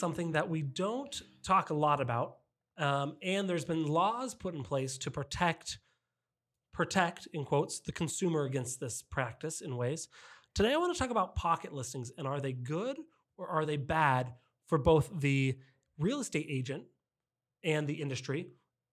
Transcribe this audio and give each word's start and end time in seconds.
something 0.00 0.32
that 0.32 0.48
we 0.48 0.62
don't 0.62 1.22
talk 1.44 1.70
a 1.70 1.74
lot 1.74 2.00
about, 2.00 2.38
um, 2.78 3.16
and 3.22 3.48
there's 3.48 3.64
been 3.64 3.86
laws 3.86 4.34
put 4.34 4.54
in 4.54 4.62
place 4.62 4.98
to 4.98 5.10
protect 5.10 5.78
protect 6.72 7.28
in 7.34 7.44
quotes 7.44 7.80
the 7.80 7.92
consumer 7.92 8.44
against 8.44 8.80
this 8.80 9.02
practice 9.02 9.60
in 9.60 9.76
ways. 9.76 10.08
Today, 10.54 10.72
I 10.72 10.76
want 10.76 10.94
to 10.94 10.98
talk 10.98 11.10
about 11.10 11.36
pocket 11.36 11.72
listings 11.72 12.10
and 12.16 12.26
are 12.26 12.40
they 12.40 12.52
good 12.52 12.96
or 13.36 13.48
are 13.48 13.66
they 13.66 13.76
bad 13.76 14.32
for 14.66 14.78
both 14.78 15.10
the 15.20 15.58
real 15.98 16.20
estate 16.20 16.46
agent 16.48 16.84
and 17.62 17.86
the 17.86 18.00
industry, 18.00 18.46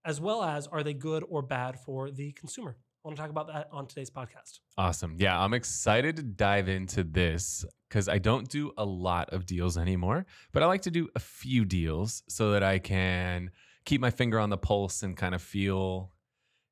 as 0.03 0.19
well 0.19 0.43
as 0.43 0.67
are 0.67 0.83
they 0.83 0.93
good 0.93 1.23
or 1.29 1.41
bad 1.41 1.79
for 1.79 2.11
the 2.11 2.31
consumer? 2.33 2.77
Want 3.03 3.15
to 3.15 3.21
talk 3.21 3.29
about 3.29 3.47
that 3.47 3.69
on 3.71 3.87
today's 3.87 4.09
podcast. 4.09 4.59
Awesome. 4.77 5.15
Yeah, 5.17 5.39
I'm 5.39 5.53
excited 5.53 6.17
to 6.17 6.23
dive 6.23 6.67
into 6.67 7.03
this 7.03 7.63
because 7.87 8.09
I 8.09 8.17
don't 8.17 8.49
do 8.49 8.73
a 8.77 8.83
lot 8.83 9.29
of 9.29 9.45
deals 9.45 9.77
anymore, 9.77 10.25
but 10.51 10.61
I 10.61 10.65
like 10.65 10.81
to 10.81 10.91
do 10.91 11.07
a 11.15 11.19
few 11.19 11.63
deals 11.63 12.23
so 12.27 12.51
that 12.51 12.63
I 12.63 12.79
can 12.79 13.51
keep 13.85 14.01
my 14.01 14.09
finger 14.09 14.39
on 14.39 14.49
the 14.49 14.57
pulse 14.57 15.03
and 15.03 15.15
kind 15.15 15.33
of 15.33 15.41
feel, 15.41 16.11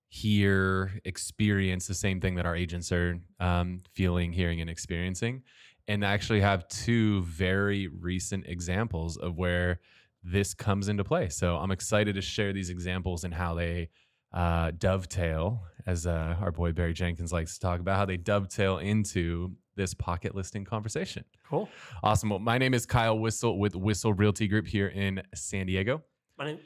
hear, 0.10 1.00
experience 1.06 1.88
the 1.88 1.94
same 1.94 2.20
thing 2.20 2.36
that 2.36 2.46
our 2.46 2.56
agents 2.56 2.92
are 2.92 3.18
um, 3.40 3.84
feeling, 3.94 4.34
hearing, 4.34 4.60
and 4.60 4.70
experiencing. 4.70 5.44
And 5.88 6.06
I 6.06 6.12
actually 6.12 6.42
have 6.42 6.68
two 6.68 7.24
very 7.24 7.88
recent 7.88 8.46
examples 8.48 9.16
of 9.16 9.38
where 9.38 9.80
this 10.22 10.54
comes 10.54 10.90
into 10.90 11.04
play. 11.04 11.30
So 11.30 11.56
I'm 11.56 11.72
excited 11.72 12.16
to 12.16 12.22
share 12.22 12.52
these 12.52 12.70
examples 12.70 13.24
and 13.24 13.34
how 13.34 13.54
they 13.54 13.90
uh, 14.36 14.72
dovetail, 14.78 15.64
as 15.88 16.06
uh, 16.06 16.36
our 16.40 16.52
boy 16.52 16.74
Barry 16.74 16.94
Jenkins 16.94 17.32
likes 17.34 17.56
to 17.56 17.60
talk 17.60 17.80
about, 17.80 17.98
how 17.98 18.06
they 18.06 18.18
dovetail 18.18 18.78
into 18.78 19.54
this 19.76 19.94
pocket 19.94 20.36
listing 20.36 20.66
conversation. 20.66 21.24
Cool. 21.50 21.70
Awesome. 22.04 22.30
Well, 22.30 22.40
my 22.40 22.58
name 22.58 22.74
is 22.74 22.86
Kyle 22.86 23.18
Whissel 23.18 23.58
with 23.58 23.76
Whissel 23.76 24.14
Realty 24.14 24.48
Group 24.48 24.68
here 24.68 24.88
in 24.88 25.22
San 25.34 25.66
Diego. 25.66 26.04
My 26.38 26.46
name. 26.46 26.60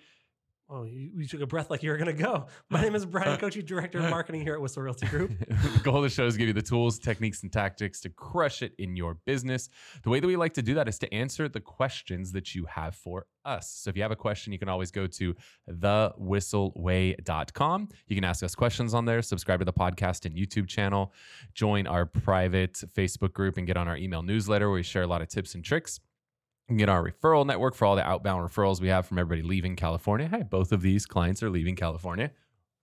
Oh, 0.72 0.84
you, 0.84 1.09
you 1.17 1.25
took 1.25 1.42
a 1.42 1.48
breath 1.48 1.72
like 1.72 1.81
you 1.81 1.89
were 1.89 1.98
going 1.98 2.16
to 2.16 2.23
go. 2.23 2.45
My 2.70 2.80
name 2.80 2.94
is 2.94 3.03
Bryan 3.03 3.38
Koci, 3.42 3.66
Director 3.66 3.98
of 3.98 4.08
Marketing 4.12 4.42
here 4.42 4.53
at 4.53 4.62
Whissel 4.62 4.84
Realty 4.84 5.08
Group. 5.08 5.31
the 5.39 5.80
goal 5.84 5.98
of 5.98 6.03
the 6.03 6.09
show 6.09 6.28
is 6.28 6.36
to 6.36 6.38
give 6.38 6.48
you 6.48 6.53
the 6.53 6.62
tools, 6.62 7.00
techniques, 7.00 7.42
and 7.42 7.52
tactics 7.52 8.00
to 8.02 8.09
crush 8.09 8.62
it 8.62 8.73
in 8.78 8.95
your 8.95 9.16
business. 9.25 9.67
The 10.03 10.12
way 10.12 10.20
that 10.20 10.28
we 10.28 10.36
like 10.36 10.53
to 10.53 10.62
do 10.62 10.75
that 10.75 10.88
is 10.88 11.00
to 11.00 11.12
answer 11.12 11.50
the 11.50 11.59
questions 11.59 12.34
that 12.34 12.53
you 12.53 12.66
have 12.66 12.94
for 12.94 13.25
us. 13.45 13.72
So 13.72 13.90
if 13.90 13.95
you 13.95 14.03
have 14.03 14.12
a 14.12 14.16
question, 14.16 14.53
you 14.53 14.59
can 14.59 14.70
always 14.70 14.92
go 14.92 15.08
to 15.08 15.36
thewhisselway.com. 15.67 17.90
You 18.08 18.16
can 18.16 18.23
ask 18.23 18.44
us 18.44 18.53
questions 18.53 18.94
on 18.94 19.06
there, 19.06 19.23
subscribe 19.23 19.62
to 19.62 19.66
the 19.66 19.73
podcast 19.73 20.25
and 20.25 20.36
YouTube 20.36 20.67
channel, 20.67 21.14
join 21.56 21.88
our 21.88 22.06
private 22.06 22.73
Facebook 22.95 23.34
group, 23.34 23.58
and 23.58 23.66
get 23.66 23.75
on 23.75 23.88
our 23.88 23.97
email 23.97 24.22
newsletter 24.22 24.70
where 24.70 24.75
we 24.75 24.84
share 24.84 25.02
a 25.02 25.08
lot 25.08 25.23
of 25.23 25.30
tips 25.30 25.56
and 25.56 25.66
tricks 25.66 26.00
get 26.78 26.89
our 26.89 27.03
referral 27.03 27.45
network 27.45 27.75
for 27.75 27.86
all 27.86 27.95
the 27.95 28.08
outbound 28.08 28.48
referrals 28.50 28.81
we 28.81 28.89
have 28.89 29.06
from 29.06 29.17
everybody 29.17 29.48
leaving 29.48 29.75
California. 29.75 30.28
Hey, 30.28 30.44
both 30.44 30.72
of 30.72 30.81
these 30.81 31.06
clients 31.06 31.42
are 31.44 31.50
leaving 31.50 31.75
California. 31.75 32.31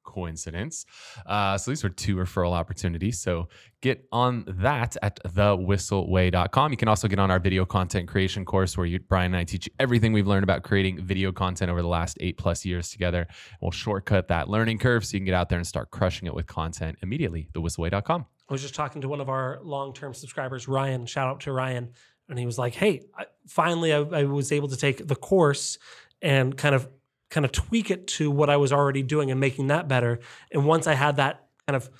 Coincidence. 0.04 0.86
Uh, 1.26 1.58
so 1.58 1.72
these 1.72 1.84
are 1.84 1.88
two 1.88 2.14
referral 2.14 2.52
opportunities. 2.52 3.18
So 3.18 3.48
get 3.82 4.06
on 4.12 4.44
that 4.46 4.96
at 5.02 5.18
thewhisselway.com. 5.24 6.70
You 6.70 6.76
can 6.76 6.88
also 6.88 7.08
get 7.08 7.18
on 7.18 7.30
our 7.30 7.40
video 7.40 7.64
content 7.64 8.08
creation 8.08 8.44
course 8.44 8.76
where 8.76 8.86
you, 8.86 9.00
Bryan 9.00 9.34
and 9.34 9.36
I 9.36 9.44
teach 9.44 9.68
everything 9.80 10.12
we've 10.12 10.26
learned 10.26 10.44
about 10.44 10.62
creating 10.62 11.04
video 11.04 11.32
content 11.32 11.72
over 11.72 11.82
the 11.82 11.88
last 11.88 12.16
eight 12.20 12.38
plus 12.38 12.64
years 12.64 12.90
together. 12.90 13.26
We'll 13.60 13.72
shortcut 13.72 14.28
that 14.28 14.48
learning 14.48 14.78
curve 14.78 15.04
so 15.04 15.16
you 15.16 15.20
can 15.20 15.26
get 15.26 15.34
out 15.34 15.48
there 15.48 15.58
and 15.58 15.66
start 15.66 15.90
crushing 15.90 16.26
it 16.26 16.34
with 16.34 16.46
content 16.46 16.98
immediately. 17.02 17.48
Thewhisselway.com. 17.52 18.26
I 18.48 18.52
was 18.52 18.62
just 18.62 18.76
talking 18.76 19.02
to 19.02 19.08
one 19.08 19.20
of 19.20 19.28
our 19.28 19.58
long 19.62 19.92
term 19.92 20.14
subscribers, 20.14 20.68
Ryan. 20.68 21.04
Shout 21.04 21.26
out 21.26 21.40
to 21.40 21.52
Ryan 21.52 21.90
and 22.28 22.38
he 22.38 22.46
was 22.46 22.58
like, 22.58 22.74
"Hey, 22.74 23.02
I, 23.16 23.26
finally, 23.46 23.92
I, 23.92 23.98
I, 23.98 24.24
was 24.24 24.52
able 24.52 24.68
to 24.68 24.76
take 24.76 25.06
the 25.06 25.14
course 25.14 25.78
and 26.20 26.56
kind 26.56 26.74
of 26.74 26.88
kind 27.30 27.44
of 27.44 27.52
tweak 27.52 27.90
it 27.90 28.06
to 28.06 28.30
what 28.30 28.50
I 28.50 28.56
was 28.56 28.72
already 28.72 29.02
doing 29.02 29.30
and 29.30 29.40
making 29.40 29.68
that 29.68 29.88
better. 29.88 30.20
And 30.52 30.64
once 30.64 30.86
I 30.86 30.94
had 30.94 31.16
that 31.16 31.48
kind 31.66 31.76
of 31.76 31.90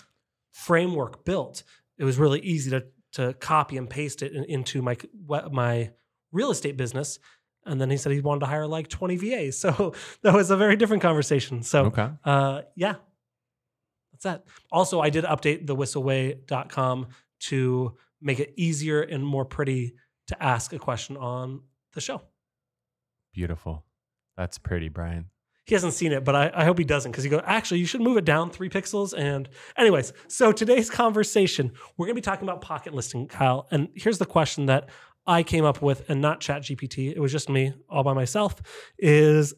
framework 0.53 1.25
built, 1.25 1.63
it 1.99 2.05
was 2.05 2.19
really 2.19 2.41
easy 2.41 2.71
to 2.71 2.85
to 3.13 3.35
copy 3.35 3.77
and 3.77 3.89
paste 3.89 4.23
it 4.23 4.33
in, 4.33 4.45
into 4.45 4.83
my 4.83 4.97
my 5.51 5.91
real 6.33 6.51
estate 6.51 6.77
business." 6.77 7.19
And 7.69 7.81
then 7.81 7.91
he 7.91 7.97
said 7.97 8.13
he 8.13 8.21
wanted 8.21 8.41
to 8.41 8.47
hire 8.47 8.67
like 8.67 8.87
20 8.89 9.17
VAs. 9.17 9.59
So 9.61 9.93
that 10.23 10.33
was 10.33 10.53
a 10.53 10.57
very 10.57 10.77
different 10.77 11.03
conversation. 11.03 11.65
So, 11.65 11.87
okay. 11.87 12.11
uh, 12.25 12.63
yeah, 12.77 12.95
that's 14.13 14.23
that. 14.23 14.45
Also, 14.71 15.01
I 15.01 15.11
did 15.11 15.25
update 15.25 15.67
the 15.67 15.75
whisselway.com 15.75 17.09
to 17.41 17.97
make 18.21 18.41
it 18.41 18.55
easier 18.57 19.03
and 19.03 19.27
more 19.27 19.45
pretty 19.45 19.95
to 20.29 20.43
ask 20.43 20.73
a 20.73 20.79
question 20.79 21.17
on 21.17 21.63
the 21.95 22.01
show. 22.01 22.23
Beautiful. 23.33 23.85
That's 24.37 24.59
pretty, 24.59 24.89
Bryan. 24.89 25.27
He 25.65 25.75
hasn't 25.75 25.95
seen 25.95 26.13
it, 26.13 26.25
but 26.25 26.37
I, 26.37 26.51
I 26.55 26.65
hope 26.65 26.79
he 26.79 26.85
doesn't 26.85 27.11
because 27.11 27.25
he 27.25 27.31
goes, 27.31 27.43
actually, 27.45 27.81
you 27.81 27.87
should 27.87 28.01
move 28.01 28.17
it 28.17 28.25
down 28.25 28.51
three 28.51 28.69
pixels. 28.69 29.13
And, 29.13 29.49
anyways, 29.77 30.13
so 30.29 30.53
today's 30.53 30.89
conversation, 30.89 31.73
we're 31.97 32.07
going 32.07 32.15
to 32.15 32.21
be 32.21 32.25
talking 32.25 32.49
about 32.49 32.61
pocket 32.61 32.95
listing, 32.95 33.27
Kyle. 33.27 33.67
And 33.73 33.89
here's 33.95 34.19
the 34.19 34.27
question 34.27 34.67
that 34.67 34.89
I 35.27 35.43
came 35.43 35.65
up 35.65 35.83
with, 35.83 36.09
and 36.09 36.21
not 36.21 36.41
Chat 36.41 36.63
GPT, 36.63 37.11
it 37.11 37.19
was 37.19 37.33
just 37.33 37.49
me 37.49 37.75
all 37.89 38.05
by 38.05 38.13
myself, 38.13 38.63
is 38.97 39.55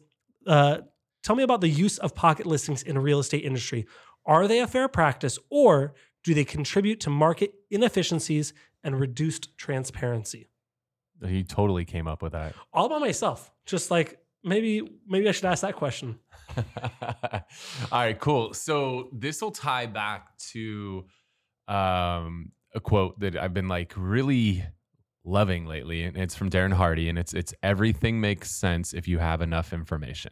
uh, 0.47 0.79
tell 1.23 1.35
me 1.35 1.43
about 1.43 1.61
the 1.61 1.69
use 1.69 1.99
of 1.99 2.15
pocket 2.15 2.47
listings 2.47 2.81
in 2.81 2.95
the 2.95 3.01
real 3.01 3.19
estate 3.19 3.45
industry. 3.45 3.85
Are 4.25 4.47
they 4.47 4.59
a 4.59 4.67
fair 4.67 4.87
practice 4.87 5.37
or 5.51 5.93
do 6.23 6.33
they 6.33 6.43
contribute 6.43 6.99
to 7.01 7.09
market 7.09 7.53
inefficiencies 7.69 8.53
and 8.83 8.99
reduced 8.99 9.57
transparency? 9.57 10.48
He 11.25 11.43
totally 11.43 11.85
came 11.85 12.07
up 12.07 12.21
with 12.21 12.33
that. 12.33 12.55
All 12.73 12.89
by 12.89 12.97
myself. 12.99 13.51
Just 13.65 13.91
like 13.91 14.19
maybe 14.43 14.99
maybe 15.07 15.27
I 15.27 15.31
should 15.31 15.45
ask 15.45 15.61
that 15.61 15.75
question. 15.75 16.19
All 16.57 17.43
right, 17.91 18.19
cool. 18.19 18.53
So 18.53 19.09
this 19.11 19.41
will 19.41 19.51
tie 19.51 19.85
back 19.85 20.37
to 20.51 21.05
um, 21.67 22.51
a 22.73 22.79
quote 22.79 23.19
that 23.19 23.37
I've 23.37 23.53
been 23.53 23.67
like 23.67 23.93
really 23.95 24.65
loving 25.23 25.65
lately, 25.65 26.03
and 26.03 26.17
it's 26.17 26.35
from 26.35 26.49
Darren 26.49 26.73
Hardy, 26.73 27.09
and 27.09 27.19
it's 27.19 27.33
it's 27.33 27.53
everything 27.61 28.21
makes 28.21 28.51
sense 28.51 28.93
if 28.93 29.07
you 29.07 29.19
have 29.19 29.41
enough 29.41 29.73
information. 29.73 30.31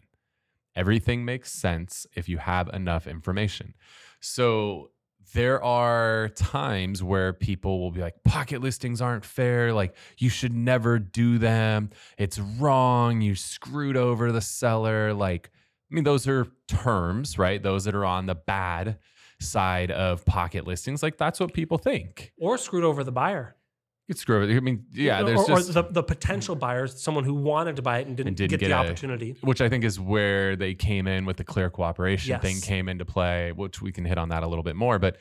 Everything 0.75 1.25
makes 1.25 1.51
sense 1.51 2.05
if 2.15 2.29
you 2.29 2.37
have 2.37 2.69
enough 2.69 3.07
information. 3.07 3.73
So 4.19 4.91
there 5.33 5.61
are 5.63 6.29
times 6.29 7.03
where 7.03 7.33
people 7.33 7.79
will 7.79 7.91
be 7.91 8.01
like, 8.01 8.23
pocket 8.23 8.61
listings 8.61 9.01
aren't 9.01 9.25
fair. 9.25 9.73
Like, 9.73 9.95
you 10.17 10.29
should 10.29 10.53
never 10.53 10.99
do 10.99 11.37
them. 11.37 11.89
It's 12.17 12.39
wrong. 12.39 13.21
You 13.21 13.35
screwed 13.35 13.97
over 13.97 14.31
the 14.31 14.41
seller. 14.41 15.13
Like, 15.13 15.51
I 15.91 15.95
mean, 15.95 16.03
those 16.03 16.27
are 16.27 16.47
terms, 16.67 17.37
right? 17.37 17.61
Those 17.61 17.83
that 17.85 17.95
are 17.95 18.05
on 18.05 18.25
the 18.25 18.35
bad 18.35 18.99
side 19.39 19.91
of 19.91 20.25
pocket 20.25 20.65
listings. 20.65 21.03
Like, 21.03 21.17
that's 21.17 21.39
what 21.39 21.53
people 21.53 21.77
think. 21.77 22.31
Or 22.39 22.57
screwed 22.57 22.83
over 22.83 23.03
the 23.03 23.11
buyer. 23.11 23.56
It's 24.09 24.21
screw 24.21 24.43
it. 24.43 24.55
I 24.55 24.59
mean, 24.61 24.85
yeah, 24.93 25.21
there's 25.21 25.41
or, 25.41 25.57
just 25.57 25.69
or 25.71 25.73
the, 25.73 25.83
the 25.91 26.03
potential 26.03 26.55
buyers, 26.55 27.01
someone 27.01 27.25
who 27.25 27.33
wanted 27.33 27.75
to 27.75 27.81
buy 27.81 27.99
it 27.99 28.07
and 28.07 28.15
didn't, 28.15 28.29
and 28.29 28.37
didn't 28.37 28.51
get, 28.51 28.59
get, 28.61 28.67
the 28.69 28.73
a, 28.73 28.77
opportunity. 28.77 29.35
which 29.41 29.59
I 29.59 29.67
think 29.67 29.83
is 29.83 29.99
where 29.99 30.55
they 30.55 30.73
came 30.73 31.07
in 31.07 31.25
with 31.25 31.35
the 31.35 31.43
clear 31.43 31.69
cooperation 31.69 32.29
Yes. 32.29 32.41
thing 32.41 32.61
came 32.61 32.87
into 32.87 33.03
play, 33.03 33.51
which 33.51 33.81
we 33.81 33.91
can 33.91 34.05
hit 34.05 34.17
on 34.17 34.29
that 34.29 34.43
a 34.43 34.47
little 34.47 34.63
bit 34.63 34.77
more. 34.77 34.97
But 34.97 35.17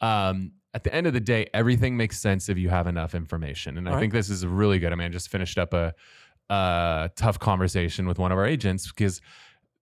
um, 0.00 0.52
at 0.72 0.84
the 0.84 0.94
end 0.94 1.08
of 1.08 1.14
the 1.14 1.20
day, 1.20 1.48
everything 1.52 1.96
makes 1.96 2.20
sense 2.20 2.48
if 2.48 2.58
you 2.58 2.68
have 2.68 2.86
enough 2.86 3.14
information, 3.14 3.76
and 3.76 3.88
I 3.88 3.94
All 3.94 3.98
think 3.98 4.12
this 4.12 4.30
is 4.30 4.46
really 4.46 4.78
good. 4.78 4.92
I 4.92 4.94
mean, 4.94 5.06
I 5.06 5.10
just 5.10 5.30
finished 5.30 5.58
up 5.58 5.74
a, 5.74 5.92
a 6.48 7.10
tough 7.16 7.40
conversation 7.40 8.06
with 8.06 8.18
one 8.20 8.30
of 8.30 8.38
our 8.38 8.46
agents 8.46 8.86
because 8.86 9.20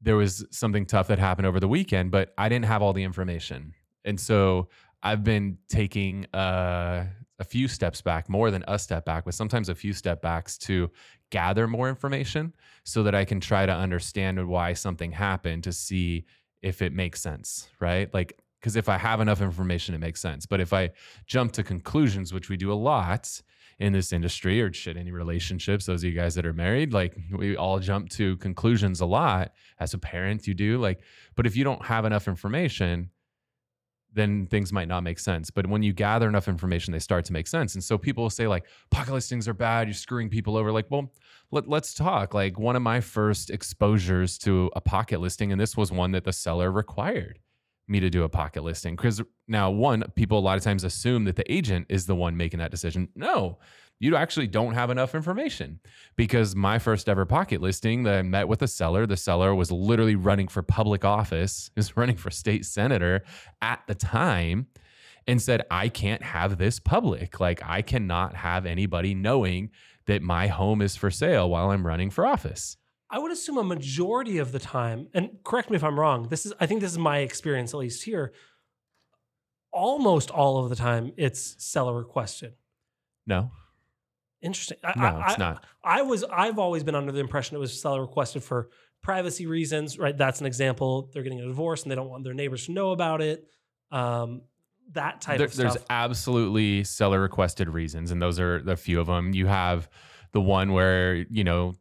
there 0.01 0.17
was 0.17 0.47
something 0.51 0.87
tough 0.87 1.09
that 1.09 1.19
happened 1.19 1.47
over 1.47 1.61
the 1.61 1.69
weekend, 1.69 2.11
but 2.11 2.33
I 2.39 2.49
didn't 2.49 2.67
have 2.67 2.81
all 2.81 2.95
the 2.95 3.03
information, 3.03 3.75
and 4.07 4.19
so 4.19 4.69
I've 5.03 5.25
been 5.25 5.59
taking 5.69 6.25
uh, 6.33 7.07
a 7.39 7.45
few 7.45 7.69
steps 7.69 8.01
back, 8.01 8.29
more 8.29 8.51
than 8.51 8.65
a 8.67 8.79
step 8.79 9.05
back, 9.05 9.25
but 9.25 9.35
sometimes 9.35 9.69
a 9.69 9.75
few 9.75 9.93
step 9.93 10.23
backs 10.23 10.57
to 10.59 10.91
gather 11.31 11.67
more 11.67 11.89
information 11.89 12.55
so 12.85 13.03
that 13.03 13.15
I 13.15 13.25
can 13.25 13.41
try 13.41 13.67
to 13.67 13.73
understand 13.73 14.47
why 14.49 14.73
something 14.73 15.13
happened 15.13 15.65
to 15.65 15.73
see 15.73 16.25
if 16.63 16.83
it 16.83 16.93
makes 16.93 17.21
sense, 17.21 17.69
right? 17.81 18.13
Like, 18.15 18.41
because 18.61 18.77
if 18.77 18.89
I 18.89 18.97
have 18.97 19.21
enough 19.21 19.43
information, 19.43 19.95
it 19.95 19.99
makes 19.99 20.21
sense. 20.21 20.47
But 20.47 20.61
if 20.61 20.73
I 20.73 20.91
jump 21.27 21.53
to 21.53 21.63
conclusions, 21.63 22.33
which 22.33 22.49
we 22.49 22.57
do 22.57 22.73
a 22.73 22.75
lot 22.75 23.41
in 23.79 23.93
this 23.93 24.13
industry 24.13 24.61
or 24.63 24.73
shit, 24.73 24.97
any 24.97 25.13
relationships, 25.13 25.85
those 25.85 26.03
of 26.03 26.11
you 26.11 26.19
guys 26.19 26.35
that 26.35 26.47
are 26.47 26.55
married, 26.55 26.93
like 26.93 27.17
we 27.37 27.57
all 27.57 27.79
jump 27.79 28.09
to 28.11 28.37
conclusions 28.39 29.01
a 29.01 29.07
lot. 29.07 29.53
As 29.79 29.93
a 29.93 29.99
parent, 29.99 30.47
you 30.47 30.55
do. 30.55 30.79
Like, 30.79 31.01
but 31.35 31.47
if 31.47 31.55
you 31.55 31.63
don't 31.63 31.85
have 31.85 32.07
enough 32.07 32.27
information, 32.27 33.11
then 34.17 34.47
things 34.47 34.73
might 34.73 34.89
not 34.89 35.05
make 35.05 35.21
sense. 35.21 35.51
But 35.51 35.69
when 35.69 35.83
you 35.83 35.93
gather 35.93 36.29
enough 36.29 36.49
information, 36.49 36.93
they 36.93 36.99
start 36.99 37.25
to 37.27 37.33
make 37.33 37.47
sense. 37.47 37.75
And 37.75 37.85
so 37.85 37.97
people 37.97 38.25
will 38.25 38.31
say, 38.31 38.49
like, 38.49 38.67
pocket 38.91 39.13
listings 39.13 39.47
are 39.47 39.55
bad, 39.55 39.87
you're 39.87 39.95
screwing 39.95 40.29
people 40.29 40.57
over. 40.57 40.73
Like, 40.73 40.87
well, 40.91 41.13
let, 41.53 41.69
let's 41.69 41.95
talk. 41.95 42.35
Like, 42.35 42.59
one 42.59 42.75
of 42.75 42.83
my 42.83 43.01
first 43.01 43.51
exposures 43.51 44.39
to 44.39 44.71
a 44.75 44.81
pocket 44.81 45.21
listing, 45.21 45.53
and 45.53 45.61
this 45.61 45.77
was 45.77 45.93
one 45.93 46.11
that 46.13 46.25
the 46.25 46.33
seller 46.33 46.73
required. 46.73 47.39
Me 47.89 48.01
to 48.01 48.11
do 48.11 48.25
a 48.25 48.29
pocket 48.29 48.65
listing. 48.65 48.97
Because 48.97 49.23
now 49.49 49.71
one 49.71 50.05
people 50.15 50.39
a 50.39 50.41
lot 50.41 50.57
of 50.57 50.65
times 50.65 50.85
assume 50.85 51.25
that 51.25 51.37
the 51.37 51.51
agent 51.53 51.87
is 51.89 52.07
the 52.07 52.15
one 52.15 52.37
making 52.37 52.59
that 52.59 52.71
decision. 52.71 53.09
No 53.15 53.59
you 53.99 54.17
actually 54.17 54.47
don't 54.47 54.75
have 54.75 54.91
enough 54.91 55.15
information. 55.15 55.81
Because 56.17 56.55
my 56.55 56.79
first 56.79 57.09
ever 57.09 57.25
pocket 57.25 57.61
listing 57.61 58.03
that 58.05 58.15
i 58.19 58.23
met 58.23 58.49
with 58.49 58.63
a 58.63 58.69
seller 58.69 59.07
the 59.07 59.17
seller 59.17 59.55
was 59.55 59.71
literally 59.71 60.17
running 60.17 60.49
for 60.49 60.63
public 60.63 61.05
office 61.05 61.71
is 61.77 61.97
running 61.97 62.17
for 62.17 62.31
state 62.31 62.67
senator 62.67 63.23
at 63.63 63.83
the 63.87 63.95
time 63.95 64.67
and 65.27 65.41
said 65.41 65.63
i 65.71 65.89
can't 65.89 66.23
have 66.23 66.59
this 66.59 66.79
public. 66.79 67.41
Like 67.41 67.61
i 67.65 67.83
cannot 67.83 68.35
have 68.35 68.67
anybody 68.67 69.15
knowing 69.15 69.71
that 70.07 70.23
my 70.23 70.47
home 70.47 70.83
is 70.83 70.97
for 70.97 71.11
sale 71.11 71.49
while 71.51 71.71
i'm 71.71 71.87
running 71.87 72.11
for 72.11 72.27
office 72.27 72.77
I 73.11 73.19
would 73.21 73.31
assume 73.31 73.57
a 73.59 73.63
majority 73.65 74.39
of 74.39 74.51
the 74.53 74.59
time, 74.59 75.09
and 75.15 75.31
correct 75.45 75.71
me 75.71 75.77
if 75.77 75.85
I'm 75.85 75.99
wrong. 75.99 76.29
This 76.29 76.45
is, 76.45 76.53
I 76.59 76.67
think, 76.67 76.81
this 76.81 76.91
is 76.91 76.99
my 76.99 77.19
experience 77.19 77.73
at 77.73 77.79
least 77.79 78.03
here. 78.05 78.33
Almost 79.73 80.31
all 80.31 80.63
of 80.65 80.71
the 80.71 80.77
time, 80.77 81.13
it's 81.17 81.55
seller 81.65 81.95
requested. 81.97 82.55
no 83.27 83.51
Interesting. 84.43 84.79
no 84.85 84.91
I, 85.03 85.25
it's 85.27 85.35
I, 85.35 85.37
not 85.39 85.65
I 85.83 86.03
was, 86.03 86.23
I've 86.25 86.59
always 86.59 86.85
been 86.85 86.95
under 86.95 87.11
the 87.11 87.21
impression 87.21 87.57
it 87.57 87.59
was 87.61 87.81
seller 87.81 88.01
requested 88.03 88.43
for 88.45 88.69
privacy 89.03 89.47
reasons. 89.47 89.99
Right. 89.99 90.17
That's 90.17 90.41
an 90.41 90.47
example. 90.47 91.11
They're 91.13 91.23
getting 91.23 91.41
a 91.41 91.47
divorce 91.47 91.83
and 91.83 91.91
they 91.91 91.97
don't 91.97 92.09
want 92.11 92.23
their 92.25 92.35
neighbors 92.35 92.67
to 92.67 92.73
know 92.73 92.91
about 92.93 93.23
it. 93.23 93.45
Um, 93.91 94.43
that 94.93 95.21
type 95.21 95.39
There- 95.39 95.47
of 95.47 95.55
stuff. 95.55 95.73
there's 95.75 95.87
absolutely 95.91 96.85
seller 96.85 97.21
requested 97.21 97.69
reasons, 97.69 98.11
and 98.13 98.21
those 98.23 98.39
are 98.39 98.57
a 98.71 98.77
few 98.77 99.01
of 99.01 99.07
them. 99.09 99.33
You 99.35 99.47
have 99.47 99.89
the 100.33 100.41
one 100.41 100.73
where 100.73 101.15
you 101.31 101.43
know 101.43 101.75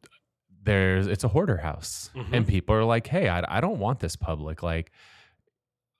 there's 0.66 1.08
it's 1.08 1.24
a 1.24 1.28
hoarder 1.28 1.58
house, 1.58 2.10
Mhm. 2.16 2.34
and 2.34 2.48
people 2.48 2.76
are 2.76 2.84
like, 2.84 3.08
"Hey, 3.08 3.30
I, 3.30 3.58
I 3.58 3.62
don't 3.62 3.80
want 3.80 4.00
this 4.00 4.16
public. 4.16 4.62
Like, 4.64 4.92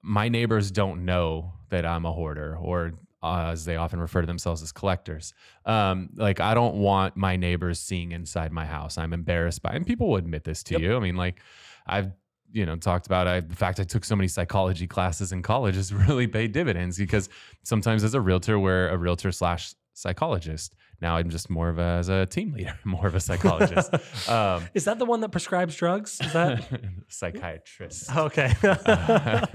my 0.02 0.30
neighbors 0.30 0.72
don't 0.72 1.06
know 1.06 1.54
that 1.70 1.86
I'm 1.86 2.06
a 2.06 2.12
hoarder, 2.12 2.58
or 2.58 2.94
uh, 3.24 3.50
as 3.54 3.66
they 3.66 3.76
often 3.76 4.00
refer 4.00 4.22
to 4.22 4.28
themselves 4.28 4.62
as 4.62 4.72
collectors. 4.72 5.34
Um, 5.66 6.10
like, 6.16 6.40
I 6.40 6.54
don't 6.54 6.76
want 6.76 7.16
my 7.18 7.38
neighbors 7.38 7.80
seeing 7.80 8.12
inside 8.12 8.52
my 8.52 8.66
house. 8.68 9.00
I'm 9.00 9.14
embarrassed 9.14 9.64
by, 9.64 9.72
and 9.72 9.84
people 9.86 10.10
will 10.10 10.18
admit 10.18 10.44
this 10.44 10.62
to 10.66 10.74
Yep. 10.74 10.82
you. 10.82 10.96
I 10.96 11.00
mean, 11.00 11.16
like, 11.16 11.40
I've 11.88 12.12
you 12.52 12.66
know 12.66 12.76
talked 12.76 13.06
about 13.08 13.28
I, 13.28 13.40
the 13.42 13.56
fact 13.56 13.80
I 13.80 13.84
took 13.84 14.06
so 14.06 14.16
many 14.16 14.28
psychology 14.28 14.86
classes 14.88 15.32
in 15.32 15.42
college 15.42 15.76
has 15.76 15.92
really 16.08 16.28
paid 16.28 16.52
dividends 16.52 16.98
because 16.98 17.28
sometimes 17.64 18.04
as 18.04 18.14
a 18.14 18.22
realtor, 18.22 18.60
we're 18.60 18.90
a 18.90 18.98
realtor 18.98 19.32
slash 19.32 19.74
psychologist. 19.94 20.76
Now 21.06 21.18
I'm 21.18 21.30
just 21.30 21.52
more 21.52 21.70
of 21.70 21.78
a, 21.78 21.84
as 22.02 22.10
a 22.10 22.26
team 22.26 22.52
leader, 22.54 22.80
more 22.84 23.06
of 23.06 23.14
a 23.14 23.20
psychologist, 23.20 23.94
um, 24.28 24.64
is 24.74 24.86
that 24.86 24.98
the 24.98 25.06
one 25.06 25.20
that 25.20 25.30
prescribes 25.30 25.76
drugs? 25.76 26.20
Is 26.20 26.34
that 26.34 26.68
psychiatrist. 27.10 28.10
okay? 28.16 28.52
uh, 28.64 29.46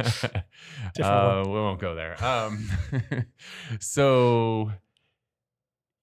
Different 0.94 1.46
we 1.48 1.52
won't 1.52 1.80
go 1.80 1.96
there. 1.96 2.14
Um, 2.24 2.70
so 3.80 4.70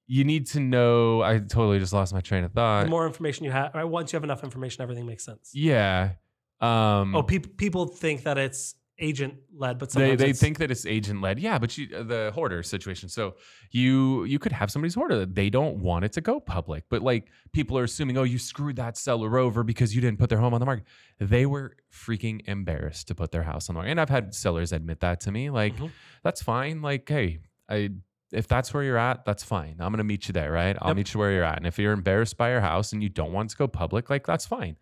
you 0.08 0.26
need 0.26 0.48
to 0.48 0.60
know. 0.60 1.22
I 1.22 1.40
totally 1.40 1.80
just 1.80 1.94
lost 1.94 2.14
my 2.14 2.20
train 2.20 2.44
of 2.44 2.52
thought. 2.52 2.84
the 2.84 2.90
more 2.90 3.08
information 3.08 3.46
you 3.46 3.52
have, 3.52 3.74
right, 3.74 3.86
once 3.86 4.12
you 4.12 4.18
have 4.18 4.26
enough 4.26 4.44
information, 4.44 4.82
everything 4.82 5.06
makes 5.06 5.24
sense. 5.24 5.52
yeah. 5.54 6.12
Um, 6.60 7.16
Oh, 7.16 7.24
people 7.24 7.52
people 7.56 7.86
think 7.88 8.24
that 8.24 8.38
it's 8.38 8.76
agent 9.00 9.36
led, 9.56 9.78
but 9.78 9.92
they 9.92 10.16
they 10.16 10.34
think 10.34 10.58
that 10.58 10.72
it's 10.72 10.86
agent 10.86 11.22
led. 11.22 11.40
Yeah, 11.40 11.60
but 11.60 11.78
you, 11.78 11.88
uh, 11.96 12.04
the 12.04 12.32
hoarder 12.34 12.64
situation. 12.64 13.10
So 13.10 13.36
you 13.72 14.24
you 14.26 14.40
could 14.40 14.52
have 14.52 14.72
somebody's 14.72 14.96
hoarder. 14.96 15.26
They 15.26 15.50
don't 15.50 15.78
want 15.78 16.06
it 16.06 16.14
to 16.14 16.22
go 16.22 16.40
public, 16.40 16.86
but 16.90 17.02
like 17.02 17.28
people 17.54 17.78
are 17.78 17.84
assuming, 17.84 18.18
oh, 18.18 18.24
you 18.24 18.40
screwed 18.40 18.76
that 18.78 18.98
seller 18.98 19.38
over 19.38 19.64
because 19.64 19.96
you 19.96 20.02
didn't 20.02 20.20
put 20.20 20.30
their 20.30 20.40
home 20.40 20.54
on 20.54 20.60
the 20.60 20.66
market. 20.66 20.86
They 21.20 21.46
were 21.46 21.78
freaking 21.92 22.42
embarrassed 22.48 23.08
to 23.10 23.16
put 23.16 23.32
their 23.32 23.44
house 23.44 23.70
on 23.70 23.74
the 23.76 23.78
market, 23.80 23.92
and 23.92 24.02
I've 24.02 24.10
had 24.10 24.34
sellers 24.34 24.72
admit 24.72 25.00
that 25.02 25.20
to 25.22 25.32
me. 25.32 25.50
Like 25.50 25.76
Mhm. 25.78 25.92
that's 26.24 26.42
fine. 26.42 26.82
Like 26.82 27.08
hey, 27.08 27.40
I. 27.70 27.90
If 28.34 28.46
that's 28.50 28.74
where 28.74 28.84
you're 28.84 28.98
at, 28.98 29.24
that's 29.24 29.42
fine. 29.46 29.78
I'm 29.80 29.90
gonna 29.94 30.04
meet 30.04 30.28
you 30.28 30.34
there, 30.34 30.52
right? 30.52 30.76
I'll 30.82 30.90
Yep. 30.90 30.98
meet 30.98 31.14
you 31.14 31.20
where 31.22 31.32
you're 31.32 31.46
at. 31.46 31.56
And 31.60 31.66
if 31.66 31.80
you're 31.80 31.94
embarrassed 31.94 32.36
by 32.36 32.52
your 32.52 32.60
house 32.60 32.92
and 32.92 33.02
you 33.02 33.08
don't 33.08 33.32
want 33.32 33.52
to 33.52 33.56
go 33.56 33.70
public, 33.70 34.10
like 34.10 34.28
that's 34.28 34.46
fine. 34.46 34.76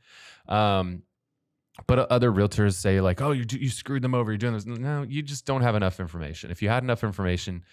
Um, 0.47 1.03
but 1.87 1.99
uh, 1.99 2.07
other 2.09 2.31
realtors 2.31 2.75
say 2.75 3.01
like, 3.01 3.21
"Oh, 3.21 3.31
you 3.31 3.45
do- 3.45 3.57
you 3.57 3.69
screwed 3.69 4.01
them 4.01 4.15
over. 4.15 4.31
You're 4.31 4.37
doing 4.37 4.53
this." 4.53 4.65
No, 4.65 5.03
you 5.03 5.21
just 5.21 5.45
don't 5.45 5.61
have 5.61 5.75
enough 5.75 5.99
information. 5.99 6.51
If 6.51 6.61
you 6.61 6.69
had 6.69 6.83
enough 6.83 7.03
information, 7.03 7.63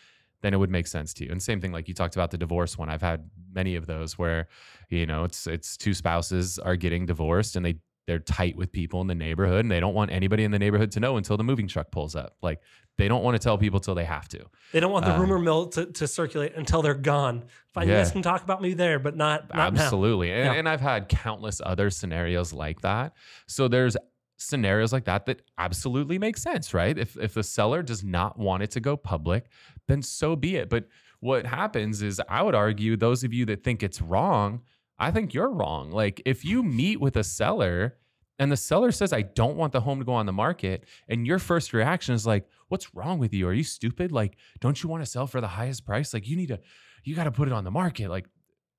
then 0.42 0.52
it 0.52 0.56
would 0.56 0.70
make 0.70 0.86
sense 0.86 1.14
to 1.14 1.24
you. 1.24 1.30
And 1.30 1.42
same 1.42 1.60
thing, 1.60 1.72
like 1.72 1.88
you 1.88 1.94
talked 1.94 2.16
about 2.16 2.30
the 2.30 2.38
divorce 2.38 2.76
one. 2.76 2.90
I've 2.90 3.02
had 3.02 3.30
many 3.52 3.76
of 3.76 3.86
those 3.86 4.18
where, 4.18 4.48
you 4.88 5.06
know, 5.06 5.24
it's 5.24 5.46
it's 5.46 5.76
two 5.76 5.94
spouses 5.94 6.58
are 6.58 6.76
getting 6.76 7.06
divorced 7.06 7.56
and 7.56 7.64
they 7.64 7.76
they're 8.06 8.18
tight 8.18 8.56
with 8.56 8.72
people 8.72 9.00
in 9.00 9.06
the 9.06 9.14
neighborhood 9.14 9.60
and 9.60 9.70
they 9.70 9.78
don't 9.80 9.94
want 9.94 10.10
anybody 10.10 10.42
in 10.44 10.50
the 10.50 10.58
neighborhood 10.58 10.90
to 10.92 11.00
know 11.00 11.16
until 11.16 11.36
the 11.36 11.44
moving 11.44 11.68
truck 11.68 11.90
pulls 11.92 12.16
up. 12.16 12.36
Like 12.42 12.60
they 12.98 13.06
don't 13.08 13.22
want 13.22 13.34
to 13.34 13.38
tell 13.38 13.56
people 13.56 13.78
till 13.80 13.94
they 13.94 14.04
have 14.04 14.28
to. 14.30 14.44
They 14.72 14.80
don't 14.80 14.90
want 14.92 15.04
the 15.06 15.14
Uh, 15.14 15.20
rumor 15.20 15.38
mill 15.38 15.66
to, 15.68 15.86
to 15.86 16.08
circulate 16.08 16.54
until 16.56 16.82
they're 16.82 16.94
gone. 16.94 17.44
Fine, 17.72 17.88
you 17.88 17.94
guys 17.94 18.10
can 18.10 18.22
talk 18.22 18.42
about 18.42 18.60
me 18.60 18.74
there, 18.74 18.98
but 18.98 19.16
not, 19.16 19.54
not. 19.54 19.78
Absolutely. 19.78 20.32
And, 20.32 20.44
Yeah. 20.46 20.52
and 20.54 20.68
I've 20.68 20.80
had 20.80 21.08
countless 21.08 21.60
other 21.64 21.90
scenarios 21.90 22.52
like 22.52 22.80
that. 22.82 23.14
So 23.46 23.68
there's 23.68 23.96
scenarios 24.36 24.92
like 24.92 25.04
that 25.04 25.26
that 25.26 25.42
absolutely 25.58 26.18
make 26.18 26.36
sense, 26.36 26.74
right? 26.74 26.98
If 26.98 27.16
if 27.16 27.34
the 27.34 27.44
seller 27.44 27.82
does 27.82 28.02
not 28.02 28.38
want 28.38 28.64
it 28.64 28.72
to 28.72 28.80
go 28.80 28.96
public, 28.96 29.46
then 29.86 30.02
so 30.02 30.34
be 30.34 30.56
it. 30.56 30.68
But 30.68 30.88
what 31.20 31.46
happens 31.46 32.02
is 32.02 32.20
I 32.28 32.42
would 32.42 32.56
argue 32.56 32.96
those 32.96 33.22
of 33.22 33.32
you 33.32 33.44
that 33.46 33.62
think 33.62 33.84
it's 33.84 34.00
wrong, 34.02 34.62
I 34.98 35.10
think 35.10 35.34
you're 35.34 35.50
wrong. 35.50 35.90
Like 35.90 36.22
if 36.24 36.44
you 36.44 36.62
meet 36.62 37.00
with 37.00 37.16
a 37.16 37.24
seller 37.24 37.96
and 38.38 38.50
the 38.50 38.56
seller 38.56 38.92
says 38.92 39.12
I 39.12 39.22
don't 39.22 39.56
want 39.56 39.72
the 39.72 39.80
home 39.80 39.98
to 39.98 40.04
go 40.04 40.12
on 40.12 40.26
the 40.26 40.32
market 40.32 40.84
and 41.08 41.26
your 41.26 41.38
first 41.38 41.72
reaction 41.72 42.14
is 42.14 42.26
like, 42.26 42.46
"What's 42.68 42.94
wrong 42.94 43.18
with 43.18 43.32
you? 43.34 43.48
Are 43.48 43.52
you 43.52 43.64
stupid? 43.64 44.12
Like 44.12 44.36
don't 44.60 44.82
you 44.82 44.88
want 44.88 45.02
to 45.04 45.10
sell 45.10 45.26
for 45.26 45.40
the 45.40 45.48
highest 45.48 45.84
price? 45.84 46.14
Like 46.14 46.28
you 46.28 46.36
need 46.36 46.48
to 46.48 46.60
you 47.04 47.14
got 47.14 47.24
to 47.24 47.32
put 47.32 47.48
it 47.48 47.54
on 47.54 47.64
the 47.64 47.70
market." 47.70 48.08
Like 48.08 48.26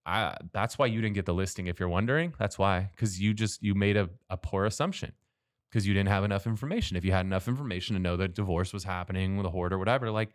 I, 0.06 0.36
that's 0.52 0.78
why 0.78 0.88
you 0.88 1.02
didn't 1.02 1.16
get 1.16 1.26
the 1.26 1.34
listing 1.34 1.68
if 1.68 1.80
you're 1.80 1.90
wondering 1.90 2.34
that's 2.38 2.60
why 2.60 2.90
because 2.94 3.22
you 3.22 3.34
just 3.34 3.64
you 3.64 3.74
made 3.74 3.96
a, 3.96 4.10
a 4.30 4.36
poor 4.36 4.66
assumption 4.66 5.14
because 5.70 5.88
you 5.88 5.94
didn't 5.94 6.10
have 6.10 6.26
enough 6.26 6.46
information 6.46 6.98
if 6.98 7.06
you 7.06 7.14
had 7.14 7.26
enough 7.26 7.48
information 7.48 7.96
to 7.96 8.02
know 8.02 8.18
that 8.18 8.36
divorce 8.36 8.74
was 8.74 8.84
happening 8.84 9.38
with 9.38 9.46
a 9.46 9.50
hoard 9.50 9.72
or 9.72 9.80
whatever 9.80 10.12
like 10.12 10.32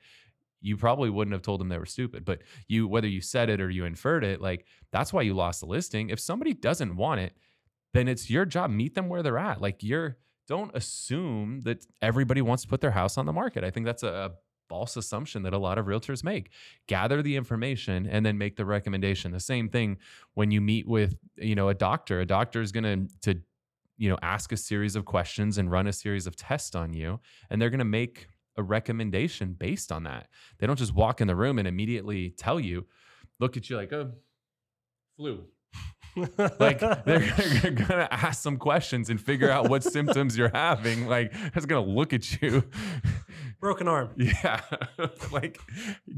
you 0.61 0.77
probably 0.77 1.11
wouldn't 1.11 1.33
have 1.33 1.43
told 1.43 1.61
them 1.61 1.69
they 1.69 1.79
were 1.79 1.87
stupid 1.87 2.25
but 2.25 2.41
you 2.67 2.89
whether 2.89 3.09
you 3.09 3.21
said 3.21 3.49
it 3.49 3.61
or 3.61 3.71
you 3.71 3.85
inferred 3.85 4.25
it 4.25 4.41
like 4.41 4.67
that's 4.91 5.13
why 5.13 5.23
you 5.23 5.35
lost 5.35 5.61
the 5.61 5.67
listing. 5.67 6.11
If 6.11 6.21
somebody 6.21 6.55
doesn't 6.55 6.97
want 6.97 7.21
it 7.21 7.35
then 7.95 8.09
it's 8.09 8.29
your 8.31 8.45
job 8.45 8.71
meet 8.71 8.95
them 8.95 9.09
where 9.09 9.23
they're 9.23 9.39
at. 9.39 9.61
Like 9.61 9.83
you're 9.83 10.19
don't 10.47 10.75
assume 10.75 11.63
that 11.65 11.85
everybody 12.01 12.41
wants 12.41 12.63
to 12.63 12.69
put 12.69 12.81
their 12.81 12.91
house 12.91 13.19
on 13.19 13.27
the 13.27 13.33
market. 13.33 13.65
I 13.65 13.71
think 13.71 13.85
that's 13.85 14.03
a, 14.03 14.09
a 14.09 14.31
false 14.69 14.97
assumption 14.97 15.43
that 15.43 15.53
a 15.53 15.59
lot 15.59 15.79
of 15.79 15.87
realtors 15.87 16.25
make. 16.25 16.51
Gather 16.87 17.23
the 17.23 17.37
information 17.37 18.07
and 18.07 18.25
then 18.25 18.39
make 18.39 18.57
the 18.57 18.65
recommendation. 18.65 19.33
The 19.33 19.41
same 19.41 19.69
thing 19.69 19.99
when 20.35 20.51
you 20.51 20.61
meet 20.61 20.87
with 20.89 21.17
you 21.37 21.55
know 21.55 21.69
a 21.69 21.75
doctor. 21.75 22.21
A 22.21 22.27
doctor 22.27 22.61
is 22.61 22.73
going 22.73 23.09
to 23.23 23.33
to 23.35 23.41
you 23.97 24.09
know 24.09 24.19
ask 24.23 24.53
a 24.53 24.57
series 24.57 24.97
of 24.97 25.05
questions 25.05 25.59
and 25.59 25.71
run 25.71 25.87
a 25.87 25.93
series 25.93 26.27
of 26.27 26.37
tests 26.37 26.75
on 26.75 26.93
you 26.93 27.21
and 27.51 27.61
they're 27.61 27.71
going 27.71 27.79
to 27.79 27.85
make 27.85 28.29
a 28.59 28.63
recommendation 28.63 29.55
based 29.55 29.91
on 29.91 30.03
that. 30.03 30.27
They 30.59 30.67
don't 30.67 30.79
just 30.79 30.95
walk 30.95 31.21
in 31.23 31.29
the 31.29 31.37
room 31.37 31.59
and 31.59 31.67
immediately 31.67 32.31
tell 32.31 32.61
you 32.61 32.87
look 33.41 33.57
at 33.57 33.71
you 33.71 33.77
like 33.77 33.93
oh 33.93 34.13
flu. 35.17 35.45
Like 36.59 36.81
they're 36.81 37.71
gonna 37.71 38.09
ask 38.11 38.43
some 38.43 38.57
questions 38.57 39.09
and 39.09 39.21
figure 39.21 39.51
out 39.51 39.69
what 39.69 39.85
symptoms 39.85 40.37
you're 40.37 40.51
having 40.53 41.07
like 41.07 41.33
they're 41.33 41.67
gonna 41.67 41.87
look 41.87 42.13
at 42.13 42.43
you. 42.43 42.65
Broken 43.61 43.87
arm. 43.87 44.11
yeah. 44.17 44.61
Like 45.31 45.61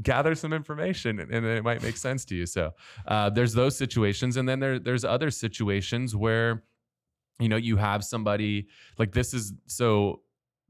gather 0.01 0.33
some 0.33 0.53
information 0.53 1.19
and 1.19 1.29
then 1.29 1.45
it 1.45 1.63
might 1.63 1.83
make 1.83 1.97
sense 1.97 2.25
to 2.25 2.35
you. 2.35 2.47
So 2.47 2.71
uh, 3.07 3.29
there's 3.29 3.53
those 3.53 3.77
situations 3.77 4.37
and 4.37 4.49
then 4.49 4.59
there, 4.59 4.79
there's 4.79 5.03
other 5.03 5.29
situations 5.29 6.15
where 6.15 6.63
you 7.39 7.49
know 7.49 7.57
you 7.57 7.77
have 7.77 8.03
somebody 8.03 8.67
like 8.97 9.11
this 9.11 9.33
is 9.33 9.53
so 9.67 10.21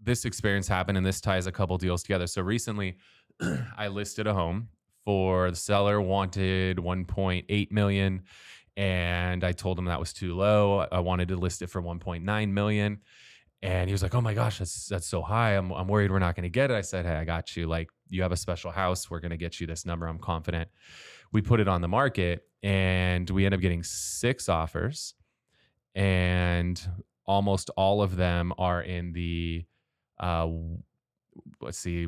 this 0.02 0.26
experience 0.26 0.68
happened 0.68 0.98
and 0.98 1.06
this 1.06 1.22
ties 1.22 1.48
a 1.48 1.52
couple 1.52 1.78
deals 1.78 2.04
together 2.04 2.28
so 2.28 2.42
recently 2.42 2.98
i 3.78 3.88
listed 3.88 4.28
a 4.28 4.34
home 4.34 4.68
for 5.06 5.50
the 5.50 5.58
seller 5.58 6.02
wanted 6.02 6.78
1.8 6.78 7.72
million 7.72 8.24
and 8.78 9.44
i 9.44 9.52
told 9.52 9.78
him 9.78 9.86
that 9.86 10.00
was 10.00 10.14
too 10.14 10.36
low 10.36 10.86
i 10.92 11.00
wanted 11.00 11.28
to 11.28 11.36
list 11.36 11.62
it 11.62 11.68
for 11.68 11.82
1.9 11.82 12.52
million 12.52 13.00
and 13.64 13.88
he 13.90 13.94
was 13.94 14.02
like, 14.02 14.16
"Oh 14.16 14.22
my 14.22 14.34
gosh, 14.34 14.58
that's 14.60 14.88
that's 14.88 15.08
so 15.08 15.22
high. 15.22 15.52
I'm 15.52 15.72
I'm 15.72 15.88
worried 15.88 16.12
we're 16.12 16.20
not 16.20 16.36
going 16.36 16.44
to 16.44 16.50
get 16.50 16.72
it." 16.72 16.74
I 16.76 16.82
said, 16.82 17.06
"Hey, 17.06 17.16
I 17.16 17.26
got 17.26 17.56
you. 17.56 17.68
Like, 17.68 17.90
you 18.10 18.24
have 18.24 18.32
a 18.32 18.38
special 18.38 18.72
house. 18.72 19.10
We're 19.10 19.20
going 19.20 19.32
to 19.32 19.38
get 19.38 19.60
you 19.60 19.68
this 19.68 19.86
number. 19.86 20.08
I'm 20.08 20.20
confident." 20.20 20.70
We 21.32 21.42
put 21.42 21.60
it 21.60 21.68
on 21.68 21.82
the 21.82 21.88
market, 21.88 22.44
and 22.64 23.30
we 23.30 23.46
end 23.46 23.54
up 23.54 23.62
getting 23.62 23.84
six 23.84 24.50
offers, 24.50 25.14
and 25.96 26.82
almost 27.26 27.70
all 27.78 28.02
of 28.02 28.16
them 28.16 28.52
are 28.58 28.82
in 28.82 29.14
the, 29.14 29.64
uh, 30.22 30.48
let's 31.60 31.78
see, 31.78 32.08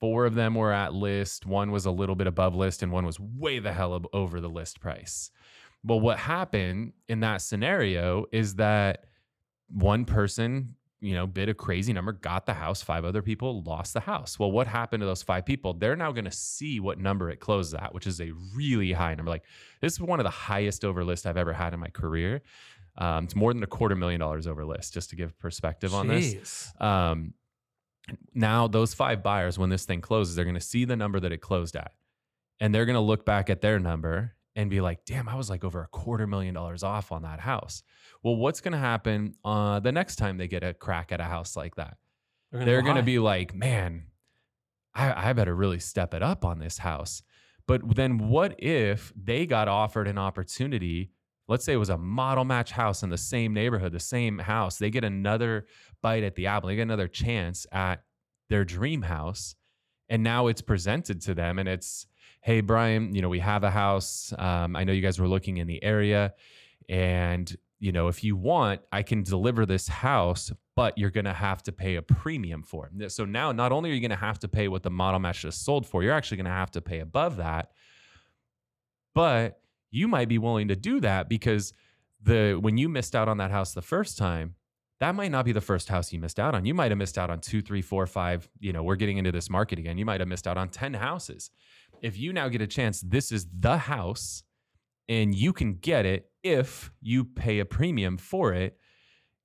four 0.00 0.24
of 0.24 0.34
them 0.34 0.54
were 0.54 0.72
at 0.72 0.94
list. 0.94 1.44
One 1.44 1.70
was 1.70 1.86
a 1.86 1.90
little 1.90 2.14
bit 2.14 2.26
above 2.26 2.54
list, 2.54 2.82
and 2.82 2.92
one 2.92 3.04
was 3.04 3.18
way 3.20 3.58
the 3.58 3.72
hell 3.72 4.00
over 4.12 4.40
the 4.40 4.48
list 4.48 4.80
price. 4.80 5.30
Well, 5.82 6.00
what 6.00 6.18
happened 6.18 6.94
in 7.08 7.20
that 7.20 7.42
scenario 7.42 8.24
is 8.32 8.54
that 8.54 9.04
one 9.68 10.04
person 10.04 10.76
you 11.04 11.12
know, 11.12 11.26
bid 11.26 11.50
a 11.50 11.54
crazy 11.54 11.92
number, 11.92 12.12
got 12.12 12.46
the 12.46 12.54
house. 12.54 12.82
Five 12.82 13.04
other 13.04 13.20
people 13.20 13.62
lost 13.62 13.92
the 13.92 14.00
house. 14.00 14.38
Well, 14.38 14.50
what 14.50 14.66
happened 14.66 15.02
to 15.02 15.06
those 15.06 15.22
five 15.22 15.44
people? 15.44 15.74
They're 15.74 15.96
now 15.96 16.12
going 16.12 16.24
to 16.24 16.30
see 16.30 16.80
what 16.80 16.98
number 16.98 17.28
it 17.28 17.40
closes 17.40 17.74
at, 17.74 17.92
which 17.92 18.06
is 18.06 18.22
a 18.22 18.30
really 18.56 18.90
high 18.92 19.14
number. 19.14 19.30
Like 19.30 19.44
this 19.82 19.92
is 19.92 20.00
one 20.00 20.18
of 20.18 20.24
the 20.24 20.30
highest 20.30 20.82
over 20.82 21.04
list 21.04 21.26
I've 21.26 21.36
ever 21.36 21.52
had 21.52 21.74
in 21.74 21.80
my 21.80 21.88
career. 21.88 22.40
Um, 22.96 23.24
it's 23.24 23.34
more 23.34 23.52
than 23.52 23.62
a 23.62 23.66
quarter 23.66 23.96
million 23.96 24.20
dollars 24.20 24.46
over 24.46 24.64
list, 24.64 24.94
just 24.94 25.10
to 25.10 25.16
give 25.16 25.36
perspective 25.38 25.94
on 25.94 26.06
this. 26.08 26.72
Um, 26.80 27.34
now 28.34 28.68
those 28.68 28.94
five 28.94 29.22
buyers, 29.22 29.58
when 29.58 29.70
this 29.70 29.84
thing 29.84 30.00
closes, 30.00 30.36
they're 30.36 30.44
going 30.44 30.54
to 30.54 30.60
see 30.60 30.84
the 30.84 30.96
number 30.96 31.18
that 31.20 31.32
it 31.32 31.38
closed 31.38 31.74
at, 31.74 31.92
and 32.60 32.74
they're 32.74 32.84
going 32.84 32.94
to 32.94 33.00
look 33.00 33.24
back 33.24 33.50
at 33.50 33.60
their 33.62 33.78
number 33.78 34.34
and 34.54 34.70
be 34.70 34.80
like, 34.80 35.04
"Damn, 35.04 35.28
I 35.28 35.34
was 35.34 35.50
like 35.50 35.64
over 35.64 35.82
a 35.82 35.88
quarter 35.88 36.26
million 36.26 36.54
dollars 36.54 36.82
off 36.82 37.10
on 37.10 37.22
that 37.22 37.40
house." 37.40 37.82
Well, 38.22 38.36
what's 38.36 38.60
going 38.60 38.72
to 38.72 38.78
happen 38.78 39.34
uh, 39.44 39.80
the 39.80 39.90
next 39.92 40.16
time 40.16 40.36
they 40.36 40.46
get 40.48 40.62
a 40.62 40.72
crack 40.74 41.10
at 41.12 41.20
a 41.20 41.24
house 41.24 41.56
like 41.56 41.76
that? 41.76 41.96
They're 42.52 42.82
going 42.82 42.96
to 42.96 43.02
be 43.02 43.18
like, 43.18 43.54
"Man, 43.54 44.04
I, 44.94 45.30
I 45.30 45.32
better 45.32 45.54
really 45.56 45.80
step 45.80 46.14
it 46.14 46.22
up 46.22 46.44
on 46.44 46.58
this 46.60 46.78
house." 46.78 47.22
But 47.66 47.96
then, 47.96 48.28
what 48.28 48.54
if 48.62 49.12
they 49.16 49.46
got 49.46 49.66
offered 49.66 50.06
an 50.06 50.18
opportunity? 50.18 51.10
Let's 51.46 51.64
say 51.64 51.74
it 51.74 51.78
was 51.78 51.90
a 51.90 51.98
model 51.98 52.44
match 52.44 52.70
house 52.70 53.02
in 53.02 53.10
the 53.10 53.18
same 53.18 53.52
neighborhood, 53.52 53.92
the 53.92 54.00
same 54.00 54.38
house. 54.38 54.78
They 54.78 54.90
get 54.90 55.04
another 55.04 55.66
bite 56.00 56.22
at 56.22 56.34
the 56.34 56.46
apple. 56.46 56.68
They 56.68 56.76
get 56.76 56.82
another 56.82 57.08
chance 57.08 57.66
at 57.70 58.02
their 58.48 58.64
dream 58.64 59.02
house. 59.02 59.54
And 60.08 60.22
now 60.22 60.46
it's 60.46 60.62
presented 60.62 61.20
to 61.22 61.34
them 61.34 61.58
and 61.58 61.68
it's, 61.68 62.06
hey, 62.42 62.60
Brian, 62.60 63.14
you 63.14 63.22
know, 63.22 63.28
we 63.28 63.40
have 63.40 63.64
a 63.64 63.70
house. 63.70 64.32
Um, 64.38 64.76
I 64.76 64.84
know 64.84 64.92
you 64.92 65.02
guys 65.02 65.18
were 65.18 65.28
looking 65.28 65.58
in 65.58 65.66
the 65.66 65.82
area. 65.82 66.34
And, 66.88 67.54
you 67.78 67.92
know, 67.92 68.08
if 68.08 68.22
you 68.22 68.36
want, 68.36 68.82
I 68.92 69.02
can 69.02 69.22
deliver 69.22 69.64
this 69.64 69.88
house, 69.88 70.52
but 70.76 70.96
you're 70.98 71.10
going 71.10 71.24
to 71.24 71.32
have 71.32 71.62
to 71.64 71.72
pay 71.72 71.96
a 71.96 72.02
premium 72.02 72.62
for 72.62 72.90
it. 72.94 73.12
So 73.12 73.24
now 73.24 73.52
not 73.52 73.72
only 73.72 73.90
are 73.90 73.94
you 73.94 74.00
going 74.00 74.10
to 74.10 74.16
have 74.16 74.38
to 74.40 74.48
pay 74.48 74.68
what 74.68 74.82
the 74.82 74.90
model 74.90 75.20
match 75.20 75.42
just 75.42 75.64
sold 75.64 75.86
for, 75.86 76.02
you're 76.02 76.12
actually 76.12 76.38
going 76.38 76.46
to 76.46 76.50
have 76.50 76.70
to 76.72 76.80
pay 76.80 77.00
above 77.00 77.36
that. 77.36 77.70
But 79.14 79.60
you 79.94 80.08
might 80.08 80.28
be 80.28 80.38
willing 80.38 80.68
to 80.68 80.76
do 80.76 81.00
that 81.00 81.28
because 81.28 81.72
the 82.22 82.58
when 82.60 82.76
you 82.76 82.88
missed 82.88 83.14
out 83.14 83.28
on 83.28 83.38
that 83.38 83.50
house 83.50 83.72
the 83.72 83.82
first 83.82 84.18
time, 84.18 84.56
that 85.00 85.14
might 85.14 85.30
not 85.30 85.44
be 85.44 85.52
the 85.52 85.60
first 85.60 85.88
house 85.88 86.12
you 86.12 86.18
missed 86.18 86.40
out 86.40 86.54
on. 86.54 86.64
You 86.64 86.74
might 86.74 86.90
have 86.90 86.98
missed 86.98 87.16
out 87.16 87.30
on 87.30 87.40
two, 87.40 87.62
three, 87.62 87.82
four, 87.82 88.06
five. 88.06 88.48
You 88.58 88.72
know, 88.72 88.82
we're 88.82 88.96
getting 88.96 89.18
into 89.18 89.30
this 89.30 89.48
market 89.48 89.78
again. 89.78 89.96
You 89.98 90.04
might 90.04 90.20
have 90.20 90.28
missed 90.28 90.46
out 90.46 90.56
on 90.56 90.68
10 90.68 90.94
houses. 90.94 91.50
If 92.02 92.18
you 92.18 92.32
now 92.32 92.48
get 92.48 92.60
a 92.60 92.66
chance, 92.66 93.02
this 93.02 93.30
is 93.30 93.46
the 93.56 93.76
house 93.78 94.42
and 95.08 95.34
you 95.34 95.52
can 95.52 95.74
get 95.74 96.06
it 96.06 96.30
if 96.42 96.90
you 97.00 97.24
pay 97.24 97.60
a 97.60 97.64
premium 97.64 98.16
for 98.16 98.52
it. 98.52 98.78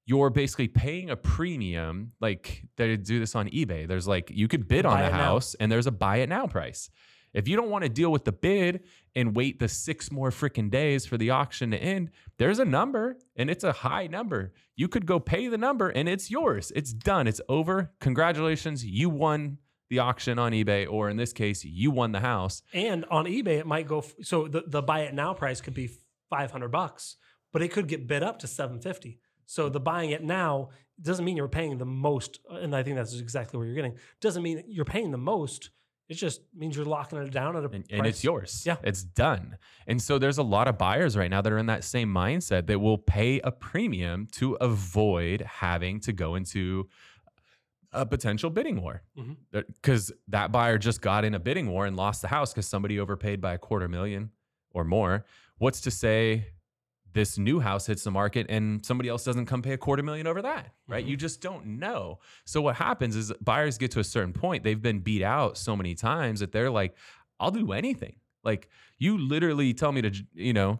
You're 0.05 0.31
basically 0.31 0.67
paying 0.67 1.11
a 1.11 1.15
premium, 1.15 2.13
like 2.19 2.63
they 2.77 2.97
do 2.97 3.19
this 3.19 3.35
on 3.35 3.49
eBay. 3.49 3.87
There's 3.87 4.07
like, 4.07 4.31
you 4.33 4.47
could 4.47 4.67
bid 4.67 4.85
on 4.85 4.99
a 4.99 5.03
it 5.07 5.11
now. 5.11 5.17
house 5.17 5.55
and 5.59 5.71
there's 5.71 5.85
a 5.85 5.91
buy 5.91 6.17
it 6.17 6.29
now 6.29 6.47
price. 6.47 6.89
If 7.33 7.47
you 7.47 7.55
don't 7.55 7.69
want 7.69 7.83
to 7.83 7.89
deal 7.89 8.11
with 8.11 8.25
the 8.25 8.31
bid 8.31 8.83
and 9.15 9.35
wait 9.35 9.59
the 9.59 9.67
six 9.67 10.11
more 10.11 10.29
freaking 10.31 10.69
days 10.71 11.05
for 11.05 11.17
the 11.17 11.29
auction 11.29 11.71
to 11.71 11.77
end, 11.77 12.09
there's 12.37 12.59
a 12.59 12.65
number 12.65 13.17
and 13.35 13.49
it's 13.49 13.63
a 13.63 13.71
high 13.71 14.07
number. 14.07 14.53
You 14.75 14.87
could 14.87 15.05
go 15.05 15.19
pay 15.19 15.47
the 15.47 15.57
number 15.57 15.89
and 15.89 16.09
it's 16.09 16.31
yours. 16.31 16.71
It's 16.75 16.93
done. 16.93 17.27
It's 17.27 17.41
over. 17.49 17.91
Congratulations. 17.99 18.85
You 18.85 19.09
won 19.09 19.57
the 19.89 19.99
auction 19.99 20.37
on 20.37 20.51
eBay, 20.51 20.87
or 20.87 21.09
in 21.09 21.17
this 21.17 21.33
case, 21.33 21.65
you 21.65 21.89
won 21.89 22.11
the 22.11 22.19
house. 22.19 22.61
And 22.73 23.05
on 23.09 23.25
eBay, 23.25 23.57
it 23.57 23.65
might 23.65 23.87
go. 23.87 23.99
f- 23.99 24.13
So 24.21 24.47
the, 24.47 24.63
the 24.67 24.83
buy 24.83 24.99
it 25.01 25.15
now 25.15 25.33
price 25.33 25.61
could 25.61 25.73
be 25.73 25.89
five 26.29 26.51
hundred 26.51 26.67
bucks, 26.69 27.15
but 27.51 27.63
it 27.63 27.69
could 27.71 27.87
get 27.87 28.05
bid 28.05 28.21
up 28.21 28.37
to 28.39 28.47
seven 28.47 28.79
fifty. 28.79 29.19
So 29.47 29.67
the 29.67 29.79
buying 29.79 30.11
it 30.11 30.23
now 30.23 30.69
doesn't 31.01 31.25
mean 31.25 31.35
you're 31.37 31.47
paying 31.47 31.79
the 31.79 31.87
most, 31.87 32.39
and 32.51 32.75
I 32.75 32.83
think 32.83 32.97
that's 32.97 33.19
exactly 33.19 33.57
what 33.57 33.63
you're 33.65 33.73
getting. 33.73 33.95
Doesn't 34.21 34.43
mean 34.43 34.63
you're 34.67 34.85
paying 34.85 35.09
the 35.09 35.17
most. 35.17 35.71
It 36.09 36.15
just 36.15 36.41
means 36.55 36.75
you're 36.75 36.85
locking 36.85 37.19
it 37.19 37.31
down 37.31 37.55
at 37.55 37.63
a 37.63 37.69
and, 37.69 37.71
price. 37.71 37.85
and 37.91 38.07
it's 38.07 38.23
yours. 38.23 38.63
Yeah. 38.65 38.77
It's 38.83 39.03
done. 39.03 39.57
And 39.85 40.01
so 40.01 40.17
there's 40.17 40.39
a 40.39 40.43
lot 40.43 40.67
of 40.67 40.77
buyers 40.77 41.15
right 41.15 41.29
now 41.29 41.41
that 41.41 41.53
are 41.53 41.59
in 41.59 41.67
that 41.67 41.83
same 41.83 42.11
mindset 42.11 42.65
that 42.65 42.79
will 42.79 42.97
pay 42.97 43.39
a 43.41 43.51
premium 43.51 44.27
to 44.33 44.55
avoid 44.55 45.41
having 45.41 45.99
to 46.01 46.11
go 46.11 46.33
into 46.33 46.89
a 47.91 48.07
potential 48.07 48.49
bidding 48.49 48.81
war. 48.81 49.03
Mm-hmm. 49.17 49.59
Because 49.81 50.11
that 50.29 50.51
buyer 50.51 50.79
just 50.79 50.99
got 51.01 51.25
in 51.25 51.35
a 51.35 51.39
bidding 51.39 51.69
war 51.69 51.85
and 51.85 51.95
lost 51.95 52.23
the 52.23 52.27
house 52.27 52.53
because 52.53 52.67
somebody 52.67 52.99
overpaid 52.99 53.39
by 53.39 53.53
a 53.53 53.57
quarter 53.59 53.87
million 53.87 54.31
or 54.71 54.83
more. 54.83 55.25
What's 55.59 55.81
to 55.81 55.91
say 55.91 56.47
this 57.13 57.37
new 57.37 57.59
house 57.59 57.87
hits 57.87 58.03
the 58.03 58.11
market 58.11 58.45
and 58.49 58.85
somebody 58.85 59.09
else 59.09 59.23
doesn't 59.23 59.45
come 59.45 59.61
pay 59.61 59.73
a 59.73 59.77
quarter 59.77 60.03
million 60.03 60.27
over 60.27 60.41
that, 60.41 60.73
right? 60.87 61.05
Mhm. 61.05 61.09
You 61.09 61.17
just 61.17 61.41
don't 61.41 61.65
know. 61.79 62.19
So 62.45 62.61
what 62.61 62.75
happens 62.75 63.15
is 63.15 63.33
buyers 63.41 63.77
get 63.77 63.91
to 63.91 63.99
a 63.99 64.03
certain 64.03 64.33
point, 64.33 64.63
they've 64.63 64.81
been 64.81 64.99
beat 64.99 65.23
out 65.23 65.57
so 65.57 65.75
many 65.75 65.95
times 65.95 66.39
that 66.39 66.51
they're 66.51 66.69
like, 66.69 66.95
I'll 67.39 67.51
do 67.51 67.71
anything. 67.71 68.15
Like 68.43 68.69
you 68.97 69.17
literally 69.17 69.73
tell 69.73 69.91
me 69.91 70.01
to, 70.01 70.11
you 70.33 70.53
know, 70.53 70.79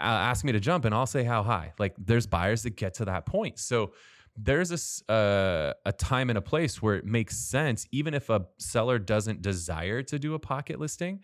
uh, 0.00 0.02
ask 0.02 0.44
me 0.44 0.52
to 0.52 0.60
jump 0.60 0.84
and 0.84 0.94
I'll 0.94 1.06
say 1.06 1.22
how 1.24 1.42
high. 1.42 1.72
Like 1.78 1.94
there's 1.98 2.26
buyers 2.26 2.62
that 2.64 2.76
get 2.76 2.94
to 2.94 3.04
that 3.04 3.24
point. 3.26 3.58
So 3.58 3.92
there's 4.36 5.02
a, 5.08 5.12
uh, 5.12 5.74
a 5.84 5.92
time 5.92 6.30
and 6.30 6.38
a 6.38 6.42
place 6.42 6.80
where 6.82 6.96
it 6.96 7.04
makes 7.04 7.36
sense, 7.36 7.86
even 7.92 8.14
if 8.14 8.30
a 8.30 8.46
seller 8.58 8.98
doesn't 8.98 9.42
desire 9.42 10.02
to 10.04 10.18
do 10.18 10.34
a 10.34 10.38
pocket 10.38 10.80
listing, 10.80 11.20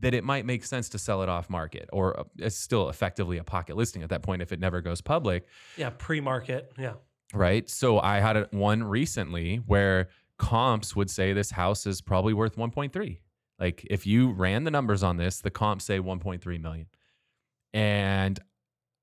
that 0.00 0.14
it 0.14 0.24
might 0.24 0.44
make 0.44 0.64
sense 0.64 0.88
to 0.90 0.98
sell 0.98 1.22
it 1.22 1.28
off 1.28 1.48
market 1.48 1.88
or 1.92 2.20
uh, 2.20 2.24
it's 2.38 2.56
still 2.56 2.88
effectively 2.88 3.38
a 3.38 3.44
pocket 3.44 3.76
listing 3.76 4.02
at 4.02 4.10
that 4.10 4.22
point 4.22 4.42
if 4.42 4.52
it 4.52 4.60
never 4.60 4.80
goes 4.80 5.00
public 5.00 5.46
yeah, 5.76 5.90
pre-market. 5.90 6.72
Yeah, 6.78 6.94
right? 7.34 7.68
So 7.68 7.98
I 8.00 8.20
had 8.20 8.52
one 8.52 8.82
recently 8.84 9.56
where 9.66 10.08
comps 10.38 10.94
would 10.94 11.10
say 11.10 11.32
this 11.32 11.50
house 11.50 11.86
is 11.86 12.00
probably 12.00 12.34
worth 12.34 12.56
1.3. 12.56 13.18
Like 13.58 13.86
if 13.88 14.06
you 14.06 14.32
ran 14.32 14.64
the 14.64 14.70
numbers 14.70 15.02
on 15.02 15.16
this, 15.16 15.40
the 15.40 15.50
comps 15.50 15.84
say 15.84 15.98
1.3 15.98 16.60
million. 16.60 16.86
And 17.72 18.38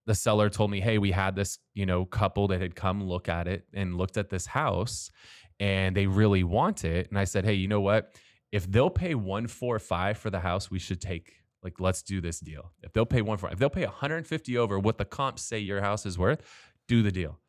the 0.05 0.15
seller 0.15 0.49
told 0.49 0.69
me, 0.69 0.79
"Hey, 0.79 0.97
we 0.97 1.11
had 1.11 1.35
this, 1.35 1.59
you 1.73 1.85
know, 1.85 2.05
couple 2.05 2.47
that 2.49 2.61
had 2.61 2.75
come 2.75 3.03
look 3.03 3.29
at 3.29 3.47
it 3.47 3.65
and 3.73 3.97
looked 3.97 4.17
at 4.17 4.29
this 4.29 4.45
house 4.45 5.11
and 5.59 5.95
they 5.95 6.07
really 6.07 6.43
want 6.43 6.83
it." 6.83 7.09
And 7.09 7.17
I 7.17 7.23
said, 7.23 7.45
"Hey, 7.45 7.53
you 7.53 7.67
know 7.67 7.81
what? 7.81 8.13
If 8.53 8.71
they'll 8.71 8.89
pay 8.89 9.15
145 9.15 10.17
for 10.17 10.29
the 10.29 10.39
house, 10.39 10.71
we 10.71 10.79
should 10.79 11.01
take 11.01 11.33
like 11.63 11.79
let's 11.79 12.03
do 12.03 12.21
this 12.21 12.39
deal. 12.39 12.71
If 12.81 12.93
they'll 12.93 13.05
pay 13.05 13.21
145, 13.21 13.53
if 13.53 13.59
they'll 13.59 13.69
pay 13.69 13.85
150 13.85 14.57
over 14.57 14.79
what 14.79 14.97
the 14.97 15.05
comps 15.05 15.41
say 15.41 15.59
your 15.59 15.81
house 15.81 16.05
is 16.05 16.17
worth, 16.17 16.41
do 16.87 17.01
the 17.03 17.11
deal." 17.11 17.39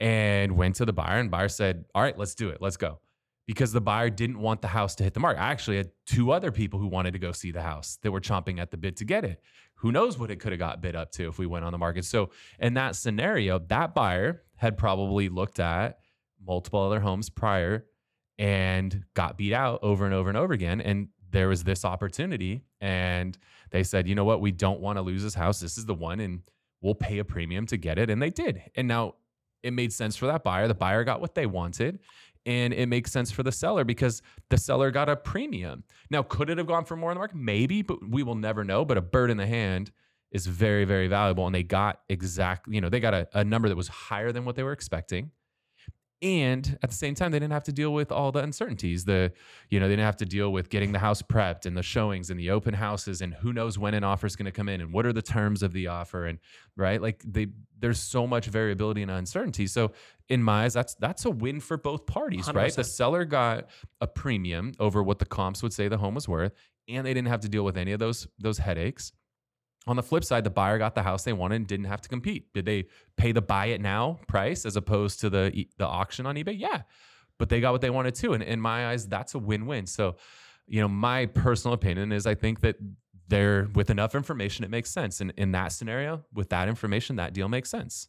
and 0.00 0.56
went 0.56 0.76
to 0.76 0.86
the 0.86 0.92
buyer 0.92 1.18
and 1.18 1.30
buyer 1.30 1.48
said 1.48 1.84
all 1.94 2.02
right 2.02 2.18
let's 2.18 2.34
do 2.34 2.48
it. 2.48 2.58
Let's 2.60 2.76
go. 2.76 3.00
Because 3.46 3.72
the 3.72 3.80
buyer 3.80 4.10
didn't 4.10 4.38
want 4.38 4.62
the 4.62 4.68
house 4.68 4.94
to 4.96 5.04
hit 5.04 5.12
the 5.12 5.20
mark. 5.20 5.36
I 5.36 5.50
actually 5.50 5.76
had 5.76 5.90
two 6.06 6.30
other 6.30 6.52
people 6.52 6.78
who 6.78 6.86
wanted 6.86 7.12
to 7.14 7.18
go 7.18 7.32
see 7.32 7.50
the 7.50 7.62
house 7.62 7.98
that 8.02 8.12
were 8.12 8.20
chomping 8.20 8.60
at 8.60 8.70
the 8.70 8.76
bit 8.76 8.96
to 8.98 9.04
get 9.04 9.24
it. 9.24 9.42
Who 9.74 9.90
knows 9.90 10.18
what 10.18 10.30
it 10.30 10.36
could 10.36 10.52
have 10.52 10.58
got 10.58 10.80
bid 10.80 10.94
up 10.94 11.10
to 11.12 11.28
if 11.28 11.38
we 11.38 11.46
went 11.46 11.64
on 11.64 11.72
the 11.72 11.78
market. 11.78 12.04
So 12.04 12.30
in 12.58 12.74
that 12.74 12.96
scenario 12.96 13.58
that 13.58 13.94
buyer 13.94 14.42
had 14.56 14.78
probably 14.78 15.28
looked 15.28 15.58
at 15.58 15.98
multiple 16.42 16.80
other 16.80 17.00
homes 17.00 17.28
prior 17.28 17.86
and 18.40 19.04
got 19.14 19.36
beat 19.38 19.52
out 19.52 19.78
over 19.82 20.04
and 20.04 20.14
over 20.14 20.28
and 20.28 20.36
over 20.36 20.52
again 20.52 20.80
and 20.80 21.08
there 21.30 21.46
was 21.46 21.62
this 21.62 21.84
opportunity 21.84 22.64
and 22.80 23.38
they 23.70 23.84
said 23.84 24.08
you 24.08 24.16
know 24.16 24.24
what 24.24 24.40
we 24.40 24.50
don't 24.50 24.80
want 24.80 24.96
to 24.96 25.02
lose 25.02 25.22
this 25.22 25.34
house 25.34 25.60
this 25.60 25.78
is 25.78 25.86
the 25.86 25.94
one 25.94 26.18
and 26.18 26.42
we'll 26.82 26.94
pay 26.94 27.18
a 27.18 27.24
premium 27.24 27.66
to 27.66 27.76
get 27.76 27.98
it 27.98 28.10
and 28.10 28.20
they 28.20 28.30
did 28.30 28.62
and 28.74 28.88
now 28.88 29.14
it 29.62 29.72
made 29.72 29.92
sense 29.92 30.16
for 30.16 30.26
that 30.26 30.42
buyer. 30.42 30.68
The 30.68 30.74
buyer 30.74 31.04
got 31.04 31.20
what 31.20 31.34
they 31.34 31.46
wanted. 31.46 32.00
And 32.46 32.72
it 32.72 32.86
makes 32.88 33.12
sense 33.12 33.30
for 33.30 33.42
the 33.42 33.52
seller 33.52 33.84
because 33.84 34.22
the 34.48 34.56
seller 34.56 34.90
got 34.90 35.10
a 35.10 35.16
premium. 35.16 35.84
Now, 36.08 36.22
could 36.22 36.48
it 36.48 36.56
have 36.56 36.66
gone 36.66 36.86
for 36.86 36.96
more 36.96 37.10
in 37.10 37.16
the 37.16 37.18
market? 37.18 37.36
Maybe, 37.36 37.82
but 37.82 37.98
we 38.08 38.22
will 38.22 38.34
never 38.34 38.64
know. 38.64 38.84
But 38.84 38.96
a 38.96 39.02
bird 39.02 39.30
in 39.30 39.36
the 39.36 39.46
hand 39.46 39.90
is 40.32 40.46
very, 40.46 40.86
very 40.86 41.06
valuable. 41.06 41.44
And 41.44 41.54
they 41.54 41.62
got 41.62 42.00
exactly, 42.08 42.74
you 42.74 42.80
know, 42.80 42.88
they 42.88 43.00
got 43.00 43.12
a, 43.12 43.28
a 43.34 43.44
number 43.44 43.68
that 43.68 43.76
was 43.76 43.88
higher 43.88 44.32
than 44.32 44.46
what 44.46 44.56
they 44.56 44.62
were 44.62 44.72
expecting. 44.72 45.32
And 46.22 46.78
at 46.82 46.90
the 46.90 46.96
same 46.96 47.14
time, 47.14 47.32
they 47.32 47.38
didn't 47.38 47.54
have 47.54 47.64
to 47.64 47.72
deal 47.72 47.94
with 47.94 48.12
all 48.12 48.30
the 48.30 48.40
uncertainties. 48.40 49.06
The, 49.06 49.32
you 49.70 49.80
know, 49.80 49.88
they 49.88 49.94
didn't 49.94 50.04
have 50.04 50.18
to 50.18 50.26
deal 50.26 50.52
with 50.52 50.68
getting 50.68 50.92
the 50.92 50.98
house 50.98 51.22
prepped 51.22 51.64
and 51.64 51.74
the 51.74 51.82
showings 51.82 52.28
and 52.28 52.38
the 52.38 52.50
open 52.50 52.74
houses 52.74 53.22
and 53.22 53.32
who 53.32 53.54
knows 53.54 53.78
when 53.78 53.94
an 53.94 54.04
offer 54.04 54.26
is 54.26 54.36
going 54.36 54.44
to 54.44 54.52
come 54.52 54.68
in 54.68 54.82
and 54.82 54.92
what 54.92 55.06
are 55.06 55.14
the 55.14 55.22
terms 55.22 55.62
of 55.62 55.72
the 55.72 55.86
offer 55.86 56.26
and 56.26 56.38
right, 56.76 57.00
like 57.00 57.22
they 57.26 57.46
there's 57.78 57.98
so 57.98 58.26
much 58.26 58.46
variability 58.46 59.00
and 59.00 59.10
uncertainty. 59.10 59.66
So 59.66 59.92
in 60.28 60.42
my 60.42 60.64
eyes, 60.64 60.74
that's 60.74 60.94
that's 60.96 61.24
a 61.24 61.30
win 61.30 61.58
for 61.60 61.78
both 61.78 62.04
parties, 62.04 62.46
right? 62.54 62.74
The 62.76 62.84
seller 62.84 63.24
got 63.24 63.70
a 64.02 64.06
premium 64.06 64.72
over 64.78 65.02
what 65.02 65.18
the 65.18 65.24
comps 65.26 65.62
would 65.62 65.72
say 65.72 65.88
the 65.88 65.96
home 65.96 66.14
was 66.14 66.28
worth, 66.28 66.52
and 66.88 67.06
they 67.06 67.14
didn't 67.14 67.28
have 67.28 67.40
to 67.40 67.48
deal 67.48 67.64
with 67.64 67.78
any 67.78 67.92
of 67.92 67.98
those 67.98 68.28
those 68.38 68.58
headaches. 68.58 69.12
On 69.86 69.96
the 69.96 70.02
flip 70.02 70.24
side, 70.24 70.44
the 70.44 70.50
buyer 70.50 70.78
got 70.78 70.94
the 70.94 71.02
house 71.02 71.24
they 71.24 71.32
wanted 71.32 71.56
and 71.56 71.66
didn't 71.66 71.86
have 71.86 72.00
to 72.02 72.08
compete. 72.08 72.52
Did 72.52 72.66
they 72.66 72.84
pay 73.16 73.32
the 73.32 73.40
buy 73.42 73.66
it 73.66 73.80
now 73.80 74.20
price 74.28 74.66
as 74.66 74.76
opposed 74.76 75.20
to 75.20 75.30
the 75.30 75.66
the 75.78 75.86
auction 75.86 76.26
on 76.26 76.36
eBay? 76.36 76.58
Yeah, 76.58 76.82
but 77.38 77.48
they 77.48 77.60
got 77.60 77.72
what 77.72 77.80
they 77.80 77.90
wanted 77.90 78.14
too. 78.14 78.34
And 78.34 78.42
in 78.42 78.60
my 78.60 78.88
eyes, 78.90 79.08
that's 79.08 79.34
a 79.34 79.38
win 79.38 79.66
win. 79.66 79.86
So, 79.86 80.16
you 80.66 80.80
know, 80.80 80.88
my 80.88 81.26
personal 81.26 81.74
opinion 81.74 82.12
is 82.12 82.26
I 82.26 82.34
think 82.34 82.60
that 82.60 82.76
there, 83.28 83.68
with 83.74 83.90
enough 83.90 84.14
information, 84.14 84.64
it 84.64 84.70
makes 84.70 84.90
sense. 84.90 85.20
And 85.20 85.32
in 85.36 85.52
that 85.52 85.72
scenario, 85.72 86.24
with 86.34 86.50
that 86.50 86.68
information, 86.68 87.16
that 87.16 87.32
deal 87.32 87.48
makes 87.48 87.70
sense. 87.70 88.08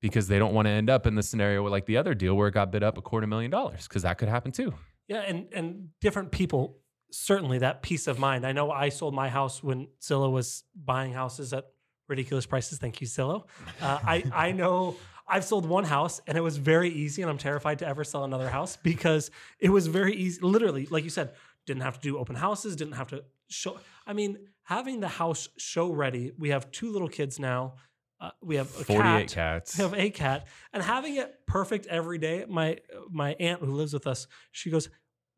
because 0.00 0.28
they 0.28 0.38
don't 0.38 0.54
want 0.54 0.66
to 0.66 0.70
end 0.70 0.88
up 0.88 1.06
in 1.06 1.14
the 1.14 1.22
scenario 1.22 1.62
like 1.68 1.86
the 1.86 1.96
other 1.96 2.14
deal 2.14 2.34
where 2.36 2.48
it 2.48 2.52
got 2.52 2.70
bid 2.72 2.82
up 2.82 2.96
a 2.98 3.02
quarter 3.02 3.26
million 3.26 3.50
dollars 3.50 3.86
because 3.86 4.02
that 4.02 4.18
could 4.18 4.28
happen 4.28 4.52
too. 4.52 4.72
Yeah, 5.08 5.20
and 5.20 5.48
and 5.52 5.88
different 6.00 6.30
people 6.30 6.78
certainly 7.12 7.58
that 7.58 7.82
peace 7.82 8.06
of 8.06 8.18
mind. 8.18 8.46
I 8.46 8.52
know 8.52 8.70
I 8.70 8.88
sold 8.88 9.14
my 9.14 9.28
house 9.28 9.62
when 9.62 9.88
Zillow 10.00 10.30
was 10.30 10.64
buying 10.74 11.12
houses 11.12 11.52
at 11.52 11.66
ridiculous 12.08 12.46
prices. 12.46 12.78
Thank 12.78 13.00
you, 13.00 13.06
Zillow. 13.06 13.44
Uh, 13.80 13.98
I 14.02 14.24
I 14.32 14.52
know 14.60 14.96
I've 15.26 15.44
sold 15.44 15.66
one 15.66 15.84
house 15.84 16.20
and 16.26 16.36
it 16.36 16.40
was 16.40 16.56
very 16.56 16.90
easy, 16.90 17.22
and 17.22 17.30
I'm 17.30 17.38
terrified 17.38 17.78
to 17.80 17.86
ever 17.86 18.04
sell 18.04 18.24
another 18.24 18.48
house 18.48 18.76
because 18.76 19.30
it 19.58 19.70
was 19.70 19.86
very 19.86 20.14
easy. 20.14 20.40
Literally, 20.42 20.86
like 20.90 21.04
you 21.04 21.10
said, 21.10 21.32
didn't 21.66 21.82
have 21.82 22.00
to 22.00 22.00
do 22.00 22.18
open 22.18 22.34
houses, 22.36 22.76
didn't 22.76 22.94
have 22.94 23.08
to 23.08 23.24
show. 23.48 23.78
I 24.06 24.12
mean, 24.12 24.38
having 24.64 25.00
the 25.00 25.08
house 25.08 25.48
show 25.56 25.90
ready. 25.90 26.32
We 26.38 26.50
have 26.50 26.70
two 26.70 26.92
little 26.92 27.08
kids 27.08 27.38
now. 27.38 27.74
Uh, 28.20 28.30
we 28.42 28.56
have 28.56 28.66
a 28.66 28.84
48 28.84 29.02
cat. 29.02 29.28
cats. 29.30 29.78
We 29.78 29.82
have 29.82 29.94
a 29.94 30.10
cat, 30.10 30.46
and 30.72 30.82
having 30.82 31.16
it 31.16 31.34
perfect 31.46 31.86
every 31.86 32.18
day. 32.18 32.44
My 32.48 32.78
my 33.10 33.34
aunt 33.40 33.60
who 33.60 33.72
lives 33.72 33.94
with 33.94 34.06
us, 34.06 34.26
she 34.52 34.70
goes, 34.70 34.90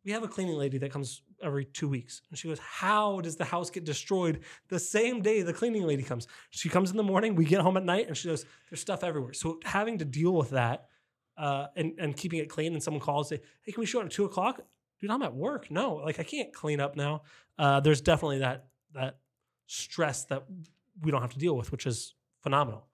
"We 0.04 0.12
have 0.12 0.24
a 0.24 0.28
cleaning 0.28 0.56
lady 0.56 0.78
that 0.78 0.90
comes 0.90 1.22
every 1.42 1.64
two 1.64 1.88
weeks," 1.88 2.22
and 2.30 2.38
she 2.38 2.48
goes, 2.48 2.58
"How 2.58 3.20
does 3.20 3.36
the 3.36 3.44
house 3.44 3.70
get 3.70 3.84
destroyed 3.84 4.40
the 4.68 4.78
same 4.78 5.22
day 5.22 5.42
the 5.42 5.52
cleaning 5.52 5.84
lady 5.84 6.02
comes? 6.02 6.26
She 6.50 6.68
comes 6.68 6.90
in 6.90 6.96
the 6.96 7.02
morning, 7.02 7.34
we 7.34 7.44
get 7.44 7.60
home 7.60 7.76
at 7.76 7.84
night, 7.84 8.08
and 8.08 8.16
she 8.16 8.28
goes, 8.28 8.44
"There's 8.70 8.80
stuff 8.80 9.04
everywhere." 9.04 9.32
So 9.32 9.58
having 9.64 9.98
to 9.98 10.04
deal 10.04 10.32
with 10.32 10.50
that 10.50 10.88
uh, 11.36 11.66
and 11.76 11.94
and 11.98 12.16
keeping 12.16 12.38
it 12.38 12.48
clean, 12.48 12.72
and 12.72 12.82
someone 12.82 13.00
calls, 13.00 13.28
say, 13.28 13.40
"Hey, 13.62 13.72
can 13.72 13.80
we 13.80 13.86
show 13.86 14.00
it 14.00 14.06
at 14.06 14.10
two 14.10 14.24
o'clock?" 14.24 14.60
Dude, 15.00 15.10
I'm 15.10 15.22
at 15.22 15.34
work. 15.34 15.70
No, 15.70 15.94
like 15.96 16.20
I 16.20 16.22
can't 16.22 16.52
clean 16.52 16.80
up 16.80 16.96
now. 16.96 17.22
Uh, 17.58 17.80
there's 17.80 18.00
definitely 18.00 18.38
that 18.38 18.66
that 18.94 19.18
stress 19.66 20.24
that 20.26 20.44
we 21.00 21.10
don't 21.10 21.22
have 21.22 21.32
to 21.32 21.38
deal 21.38 21.56
with, 21.56 21.72
which 21.72 21.86
is 21.86 22.14
phenomenal. 22.40 22.86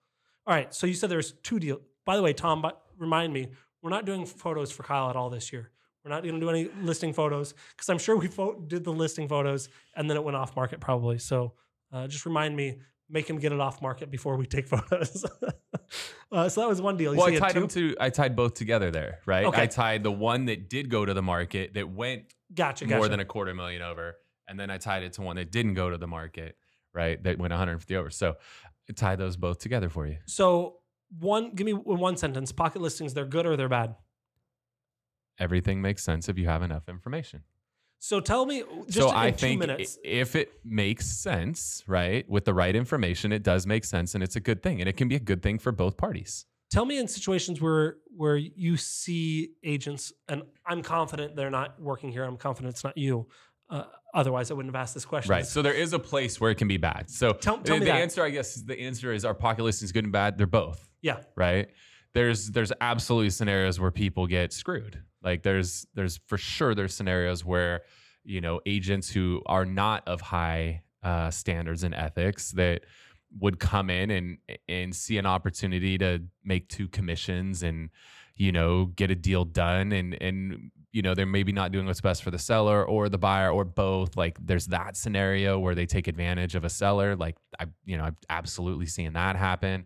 All 0.47 0.53
right. 0.53 0.73
So 0.73 0.87
you 0.87 0.93
said 0.93 1.09
there's 1.09 1.33
two 1.43 1.59
deals. 1.59 1.81
By 2.05 2.15
the 2.15 2.23
way, 2.23 2.33
Tom, 2.33 2.65
remind 2.97 3.33
me, 3.33 3.49
we're 3.81 3.89
not 3.89 4.05
doing 4.05 4.25
photos 4.25 4.71
for 4.71 4.83
Kyle 4.83 5.09
at 5.09 5.15
all 5.15 5.29
this 5.29 5.53
year. 5.53 5.71
We're 6.03 6.11
not 6.11 6.23
going 6.23 6.35
to 6.35 6.39
do 6.39 6.49
any 6.49 6.69
listing 6.81 7.13
photos 7.13 7.53
because 7.75 7.89
I'm 7.89 7.97
sure 7.97 8.15
we 8.15 8.27
fo- 8.27 8.59
did 8.59 8.83
the 8.83 8.93
listing 8.93 9.27
photos 9.27 9.69
and 9.95 10.09
then 10.09 10.15
it 10.17 10.23
went 10.23 10.37
off 10.37 10.55
market 10.55 10.79
probably. 10.79 11.17
So 11.17 11.53
uh, 11.91 12.07
just 12.07 12.25
remind 12.25 12.55
me, 12.55 12.77
make 13.09 13.29
him 13.29 13.37
get 13.37 13.51
it 13.51 13.59
off 13.59 13.81
market 13.81 14.09
before 14.09 14.37
we 14.37 14.45
take 14.45 14.67
photos. 14.75 15.25
uh, 16.31 16.47
so 16.49 16.61
that 16.61 16.69
was 16.69 16.81
one 16.81 16.95
deal. 16.97 17.13
You 17.13 17.19
Well, 17.19 17.27
I 17.27 17.37
tied 17.37 17.53
them 17.55 17.67
to 17.69 17.95
I 17.99 18.09
tied 18.09 18.35
both 18.35 18.53
together 18.53 18.91
there, 18.91 19.19
right? 19.25 19.45
Okay. 19.45 19.63
I 19.63 19.65
tied 19.65 20.03
the 20.03 20.11
one 20.11 20.45
that 20.45 20.69
did 20.69 20.89
go 20.89 21.05
to 21.05 21.13
the 21.13 21.21
market 21.21 21.73
that 21.73 21.89
went 21.89 22.33
Gotcha. 22.53 22.85
Gotcha. 22.85 22.97
more 22.97 23.07
than 23.07 23.19
a 23.19 23.25
quarter 23.25 23.53
million 23.53 23.81
over, 23.81 24.15
and 24.47 24.59
then 24.59 24.69
I 24.69 24.77
tied 24.77 25.03
it 25.03 25.13
to 25.13 25.21
one 25.21 25.35
that 25.35 25.51
didn't 25.51 25.73
go 25.73 25.89
to 25.89 25.97
the 25.97 26.07
market, 26.07 26.55
right? 26.93 27.21
That 27.23 27.37
went 27.37 27.51
150 27.51 27.95
over. 27.95 28.09
So 28.09 28.37
I 28.89 28.93
tied 28.93 29.19
those 29.19 29.37
both 29.37 29.59
together 29.59 29.89
for 29.89 30.07
you. 30.07 30.17
so 30.25 30.77
one, 31.19 31.55
give 31.55 31.65
me 31.65 31.73
one 31.73 32.17
sentence. 32.17 32.51
Pocket 32.51 32.81
listings, 32.83 33.15
they're 33.15 33.25
good 33.25 33.47
or 33.47 33.57
they're 33.57 33.67
bad. 33.67 33.95
Everything 35.39 35.81
makes 35.81 36.03
sense 36.03 36.27
if 36.29 36.37
you 36.37 36.47
have 36.47 36.61
enough 36.61 36.89
information. 36.89 37.43
So 38.01 38.21
tell 38.21 38.45
me, 38.45 38.63
just 38.85 38.99
so 38.99 39.09
in 39.09 39.15
I 39.17 39.31
think 39.31 39.59
minutes. 39.59 39.97
if 40.03 40.35
it 40.35 40.51
makes 40.63 41.05
sense, 41.07 41.83
right, 41.85 42.27
with 42.29 42.45
the 42.45 42.53
right 42.53 42.73
information, 42.75 43.31
it 43.33 43.43
does 43.43 43.67
make 43.67 43.83
sense, 43.83 44.15
and 44.15 44.23
it's 44.23 44.37
a 44.37 44.39
good 44.39 44.63
thing, 44.63 44.79
and 44.79 44.87
it 44.87 44.95
can 44.95 45.07
be 45.09 45.15
a 45.15 45.19
good 45.19 45.41
thing 45.43 45.59
for 45.59 45.71
both 45.73 45.97
parties. 45.97 46.45
tell 46.71 46.85
me 46.85 46.97
in 46.97 47.07
situations 47.07 47.59
where 47.61 47.97
where 48.15 48.37
you 48.37 48.77
see 48.77 49.49
agents 49.63 50.13
and 50.27 50.43
i'm 50.65 50.81
confident 50.83 51.35
they're 51.35 51.49
not 51.49 51.81
working 51.81 52.11
here 52.11 52.23
i'm 52.23 52.37
confident 52.37 52.71
it's 52.73 52.83
not 52.83 52.95
you 52.97 53.25
uh, 53.71 53.83
otherwise 54.13 54.51
i 54.51 54.53
wouldn't 54.53 54.73
have 54.73 54.79
asked 54.81 54.93
this 54.93 55.05
question 55.05 55.31
Right. 55.31 55.45
So 55.47 55.61
there 55.61 55.73
is 55.73 55.93
a 55.93 55.99
place 55.99 56.39
where 56.39 56.51
it 56.51 56.55
can 56.55 56.67
be 56.67 56.77
bad. 56.77 57.09
So 57.09 57.33
Tell- 57.33 57.57
tell 57.57 57.75
the, 57.75 57.79
me 57.79 57.79
the 57.79 57.85
that. 57.93 58.01
answer, 58.01 58.23
I 58.23 58.29
guess, 58.29 58.55
the 58.55 58.79
answer 58.79 59.11
is: 59.13 59.25
our 59.25 59.33
pocket 59.33 59.63
listings 59.63 59.91
good 59.91 60.03
and 60.03 60.13
bad? 60.13 60.37
They're 60.37 60.47
both. 60.63 60.79
yeah 61.01 61.17
right 61.35 61.67
there's 62.13 62.49
there's 62.51 62.71
absolutely 62.81 63.29
scenarios 63.31 63.79
where 63.79 63.91
people 63.91 64.27
get 64.27 64.53
screwed 64.53 64.99
like 65.23 65.43
there's 65.43 65.85
there's 65.93 66.19
for 66.27 66.37
sure 66.37 66.75
there's 66.75 66.93
scenarios 66.93 67.43
where 67.43 67.81
you 68.23 68.41
know 68.41 68.59
agents 68.65 69.09
who 69.09 69.41
are 69.45 69.65
not 69.65 70.07
of 70.07 70.21
high 70.21 70.81
uh, 71.03 71.29
standards 71.31 71.83
and 71.83 71.93
ethics 71.95 72.51
that 72.51 72.81
would 73.39 73.59
come 73.59 73.89
in 73.89 74.09
and 74.11 74.37
and 74.67 74.95
see 74.95 75.17
an 75.17 75.25
opportunity 75.25 75.97
to 75.97 76.21
make 76.43 76.67
two 76.67 76.87
commissions 76.87 77.63
and 77.63 77.89
you 78.35 78.51
know 78.51 78.85
get 78.85 79.11
a 79.11 79.15
deal 79.15 79.45
done 79.45 79.91
and 79.91 80.17
and 80.21 80.71
you 80.91 81.01
know 81.01 81.13
they're 81.13 81.25
maybe 81.25 81.51
not 81.51 81.71
doing 81.71 81.85
what's 81.85 82.01
best 82.01 82.23
for 82.23 82.31
the 82.31 82.39
seller 82.39 82.83
or 82.83 83.09
the 83.09 83.17
buyer 83.17 83.51
or 83.51 83.63
both. 83.63 84.17
Like 84.17 84.37
there's 84.43 84.67
that 84.67 84.97
scenario 84.97 85.59
where 85.59 85.75
they 85.75 85.85
take 85.85 86.07
advantage 86.07 86.55
of 86.55 86.63
a 86.63 86.69
seller. 86.69 87.15
Like 87.15 87.37
i 87.59 87.65
you 87.85 87.97
know 87.97 88.05
i've 88.05 88.17
absolutely 88.29 88.85
seen 88.85 89.13
that 89.13 89.35
happen 89.35 89.85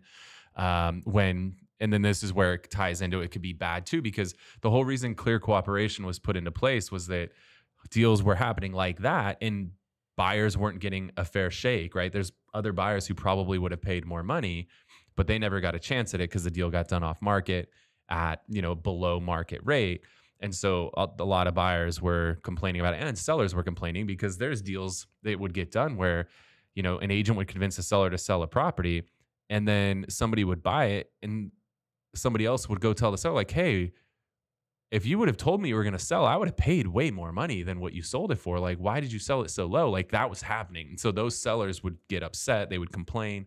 um, 0.56 1.02
when 1.04 1.56
and 1.80 1.92
then 1.92 2.02
this 2.02 2.22
is 2.22 2.32
where 2.32 2.54
it 2.54 2.70
ties 2.70 3.00
into 3.00 3.20
it 3.20 3.30
could 3.30 3.42
be 3.42 3.52
bad 3.52 3.86
too 3.86 4.00
because 4.00 4.34
the 4.62 4.70
whole 4.70 4.84
reason 4.84 5.14
clear 5.14 5.38
cooperation 5.38 6.06
was 6.06 6.18
put 6.18 6.36
into 6.36 6.50
place 6.50 6.90
was 6.90 7.06
that 7.06 7.30
deals 7.90 8.22
were 8.22 8.36
happening 8.36 8.72
like 8.72 9.00
that 9.00 9.36
and 9.40 9.70
buyers 10.16 10.56
weren't 10.56 10.80
getting 10.80 11.10
a 11.16 11.24
fair 11.24 11.50
shake 11.50 11.94
right? 11.94 12.12
There's 12.12 12.32
other 12.52 12.72
buyers 12.72 13.06
who 13.06 13.14
probably 13.14 13.58
would 13.58 13.72
have 13.72 13.82
paid 13.82 14.04
more 14.04 14.22
money 14.22 14.68
but 15.16 15.26
they 15.26 15.38
never 15.38 15.60
got 15.60 15.74
a 15.74 15.78
chance 15.78 16.14
at 16.14 16.20
it 16.20 16.30
because 16.30 16.44
the 16.44 16.50
deal 16.50 16.70
got 16.70 16.88
done 16.88 17.02
off 17.02 17.20
market 17.20 17.70
at 18.08 18.42
you 18.48 18.62
know 18.62 18.74
below 18.74 19.20
market 19.20 19.60
rate. 19.64 20.02
And 20.40 20.54
so 20.54 20.90
a, 20.94 21.24
lot 21.24 21.46
of 21.46 21.54
buyers 21.54 22.02
were 22.02 22.38
complaining 22.42 22.80
about 22.80 22.94
it 22.94 23.02
and 23.02 23.16
sellers 23.16 23.54
were 23.54 23.62
complaining 23.62 24.06
because 24.06 24.36
there's 24.36 24.60
deals 24.60 25.06
that 25.22 25.38
would 25.40 25.54
get 25.54 25.70
done 25.70 25.96
where 25.96 26.28
you 26.74 26.82
know 26.82 26.98
an 26.98 27.10
agent 27.10 27.38
would 27.38 27.48
convince 27.48 27.78
a 27.78 27.82
seller 27.82 28.10
to 28.10 28.18
sell 28.18 28.42
a 28.42 28.46
property 28.46 29.04
and 29.48 29.66
then 29.66 30.04
somebody 30.08 30.44
would 30.44 30.62
buy 30.62 30.86
it 30.86 31.10
and 31.22 31.50
somebody 32.16 32.44
else 32.44 32.68
would 32.68 32.80
go 32.80 32.92
tell 32.92 33.10
the 33.10 33.18
seller 33.18 33.34
like 33.34 33.50
hey 33.50 33.92
if 34.90 35.04
you 35.04 35.18
would 35.18 35.26
have 35.26 35.36
told 35.36 35.60
me 35.60 35.70
you 35.70 35.74
were 35.74 35.82
going 35.82 35.92
to 35.92 35.98
sell 35.98 36.24
i 36.24 36.36
would 36.36 36.48
have 36.48 36.56
paid 36.56 36.86
way 36.86 37.10
more 37.10 37.32
money 37.32 37.62
than 37.62 37.80
what 37.80 37.92
you 37.92 38.02
sold 38.02 38.30
it 38.30 38.36
for. 38.36 38.58
Like 38.58 38.78
why 38.78 39.00
did 39.00 39.12
you 39.12 39.18
sell 39.18 39.42
it 39.42 39.50
so 39.50 39.66
low? 39.66 39.90
Like 39.90 40.12
that 40.12 40.30
was 40.30 40.42
happening. 40.42 40.88
And 40.90 41.00
so 41.00 41.10
those 41.10 41.36
sellers 41.36 41.82
would 41.82 41.98
get 42.08 42.22
upset. 42.22 42.70
They 42.70 42.78
would 42.78 42.92
complain. 42.92 43.46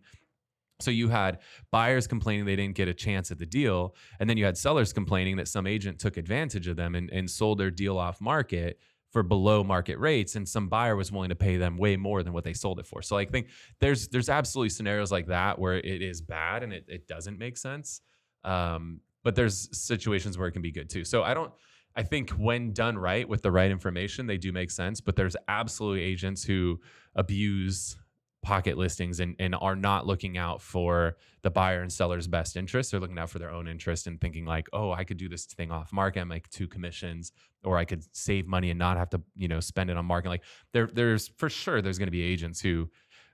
So 0.80 0.90
you 0.90 1.08
had 1.08 1.38
buyers 1.72 2.06
complaining 2.06 2.44
they 2.44 2.54
didn't 2.54 2.76
get 2.76 2.86
a 2.86 2.94
chance 2.94 3.30
at 3.32 3.38
the 3.38 3.46
deal 3.46 3.96
and 4.20 4.30
then 4.30 4.36
you 4.36 4.44
had 4.44 4.56
sellers 4.56 4.92
complaining 4.92 5.36
that 5.36 5.48
some 5.48 5.66
agent 5.66 5.98
took 5.98 6.16
advantage 6.16 6.68
of 6.68 6.76
them 6.76 6.94
and, 6.94 7.10
and 7.10 7.28
sold 7.28 7.58
their 7.58 7.70
deal 7.70 7.98
off 7.98 8.20
market 8.20 8.78
for 9.10 9.22
below 9.22 9.64
market 9.64 9.98
rates 9.98 10.36
and 10.36 10.46
some 10.46 10.68
buyer 10.68 10.94
was 10.94 11.10
willing 11.10 11.30
to 11.30 11.34
pay 11.34 11.56
them 11.56 11.78
way 11.78 11.96
more 11.96 12.22
than 12.22 12.32
what 12.32 12.44
they 12.44 12.52
sold 12.52 12.78
it 12.78 12.86
for. 12.86 13.02
So 13.02 13.16
i 13.16 13.24
think 13.24 13.48
there's 13.80 14.06
there's 14.08 14.28
absolutely 14.28 14.68
scenarios 14.68 15.10
like 15.10 15.26
that 15.26 15.58
where 15.58 15.78
it 15.78 16.02
is 16.02 16.20
bad 16.20 16.62
and 16.62 16.72
it, 16.72 16.84
it 16.86 17.08
doesn't 17.08 17.38
make 17.38 17.56
sense 17.56 18.02
um, 18.44 19.00
but 19.24 19.34
there's 19.34 19.68
situations 19.76 20.38
where 20.38 20.48
it 20.48 20.52
can 20.52 20.62
be 20.62 20.72
good 20.72 20.88
too 20.88 21.04
so 21.04 21.22
i 21.22 21.34
don't 21.34 21.52
i 21.96 22.02
think 22.02 22.30
when 22.30 22.72
done 22.72 22.96
right 22.96 23.28
with 23.28 23.42
the 23.42 23.50
right 23.50 23.70
information 23.70 24.26
they 24.26 24.38
do 24.38 24.52
make 24.52 24.70
sense 24.70 25.00
but 25.00 25.16
there's 25.16 25.36
absolutely 25.48 26.02
agents 26.02 26.44
who 26.44 26.80
abuse 27.14 27.96
pocket 28.42 28.78
listings 28.78 29.20
and, 29.20 29.34
and 29.38 29.54
are 29.60 29.76
not 29.76 30.06
looking 30.06 30.38
out 30.38 30.62
for 30.62 31.16
the 31.42 31.50
buyer 31.50 31.82
and 31.82 31.92
seller's 31.92 32.26
best 32.26 32.56
interest. 32.56 32.90
They're 32.90 33.00
looking 33.00 33.18
out 33.18 33.30
for 33.30 33.38
their 33.38 33.50
own 33.50 33.66
interest 33.66 34.06
and 34.06 34.20
thinking 34.20 34.44
like, 34.44 34.68
oh, 34.72 34.92
I 34.92 35.04
could 35.04 35.16
do 35.16 35.28
this 35.28 35.44
thing 35.44 35.70
off 35.70 35.92
market 35.92 36.20
and 36.20 36.28
make 36.28 36.48
two 36.50 36.68
commissions, 36.68 37.32
or 37.64 37.76
I 37.76 37.84
could 37.84 38.04
save 38.16 38.46
money 38.46 38.70
and 38.70 38.78
not 38.78 38.96
have 38.96 39.10
to, 39.10 39.20
you 39.36 39.48
know, 39.48 39.60
spend 39.60 39.90
it 39.90 39.96
on 39.96 40.06
marketing. 40.06 40.30
Like 40.30 40.44
there, 40.72 40.88
there's 40.92 41.28
for 41.36 41.50
sure 41.50 41.82
there's 41.82 41.98
going 41.98 42.06
to 42.06 42.12
be 42.12 42.22
agents 42.22 42.60
who 42.60 42.88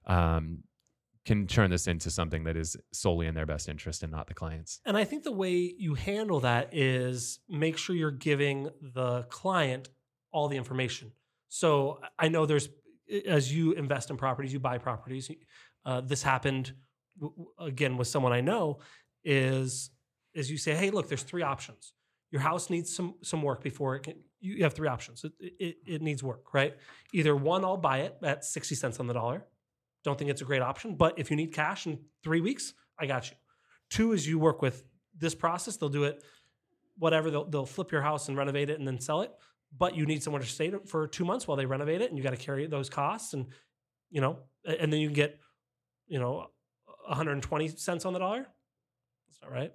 um, 0.06 0.64
can 1.24 1.46
turn 1.46 1.70
this 1.70 1.86
into 1.86 2.10
something 2.10 2.44
that 2.44 2.56
is 2.56 2.76
solely 2.92 3.26
in 3.26 3.34
their 3.34 3.46
best 3.46 3.68
interest 3.68 4.02
and 4.02 4.12
not 4.12 4.26
the 4.26 4.34
clients. 4.34 4.80
and 4.84 4.96
i 4.96 5.04
think 5.04 5.22
the 5.22 5.32
way 5.32 5.74
you 5.78 5.94
handle 5.94 6.40
that 6.40 6.68
is 6.72 7.38
make 7.48 7.76
sure 7.78 7.96
you're 7.96 8.10
giving 8.10 8.68
the 8.80 9.22
client 9.24 9.88
all 10.32 10.48
the 10.48 10.56
information. 10.56 11.12
So 11.48 12.00
i 12.18 12.28
know 12.28 12.44
there's 12.46 12.68
as 13.26 13.54
you 13.54 13.72
invest 13.72 14.10
in 14.10 14.16
properties 14.16 14.52
you 14.52 14.60
buy 14.60 14.78
properties. 14.78 15.30
Uh, 15.84 16.00
this 16.00 16.22
happened 16.22 16.74
again 17.58 17.96
with 17.96 18.08
someone 18.08 18.32
i 18.32 18.40
know 18.40 18.78
is 19.24 19.90
is 20.34 20.50
you 20.50 20.58
say 20.58 20.74
hey 20.74 20.90
look 20.90 21.08
there's 21.08 21.22
three 21.22 21.42
options. 21.42 21.92
Your 22.30 22.40
house 22.42 22.68
needs 22.68 22.94
some 22.94 23.14
some 23.22 23.42
work 23.42 23.62
before 23.62 23.96
it 23.96 24.02
can 24.02 24.16
you 24.40 24.62
have 24.64 24.74
three 24.74 24.88
options. 24.88 25.24
It, 25.24 25.32
it, 25.58 25.76
it 25.86 26.02
needs 26.02 26.22
work 26.22 26.52
right? 26.52 26.76
Either 27.12 27.34
one 27.34 27.64
i'll 27.64 27.76
buy 27.76 27.98
it 28.00 28.16
at 28.22 28.44
60 28.44 28.74
cents 28.74 29.00
on 29.00 29.06
the 29.06 29.14
dollar 29.14 29.44
don't 30.04 30.18
think 30.18 30.30
it's 30.30 30.42
a 30.42 30.44
great 30.44 30.62
option 30.62 30.94
but 30.94 31.18
if 31.18 31.30
you 31.30 31.36
need 31.36 31.52
cash 31.52 31.86
in 31.86 31.98
three 32.22 32.40
weeks 32.40 32.74
i 32.98 33.06
got 33.06 33.30
you 33.30 33.36
two 33.90 34.12
is 34.12 34.26
you 34.26 34.38
work 34.38 34.62
with 34.62 34.84
this 35.18 35.34
process 35.34 35.76
they'll 35.76 35.88
do 35.88 36.04
it 36.04 36.22
whatever 36.98 37.30
they'll, 37.30 37.44
they'll 37.44 37.66
flip 37.66 37.90
your 37.90 38.02
house 38.02 38.28
and 38.28 38.36
renovate 38.36 38.70
it 38.70 38.78
and 38.78 38.86
then 38.86 39.00
sell 39.00 39.20
it 39.22 39.32
but 39.76 39.96
you 39.96 40.06
need 40.06 40.22
somewhere 40.22 40.40
to 40.42 40.48
stay 40.48 40.72
for 40.86 41.08
two 41.08 41.24
months 41.24 41.48
while 41.48 41.56
they 41.56 41.66
renovate 41.66 42.00
it 42.00 42.08
and 42.10 42.16
you 42.18 42.22
got 42.22 42.30
to 42.30 42.36
carry 42.36 42.66
those 42.66 42.88
costs 42.88 43.34
and 43.34 43.46
you 44.10 44.20
know 44.20 44.38
and 44.64 44.92
then 44.92 45.00
you 45.00 45.08
can 45.08 45.14
get 45.14 45.38
you 46.06 46.18
know 46.18 46.46
120 47.06 47.68
cents 47.68 48.04
on 48.04 48.12
the 48.12 48.18
dollar 48.18 48.46
that's 49.28 49.42
not 49.42 49.50
right 49.52 49.72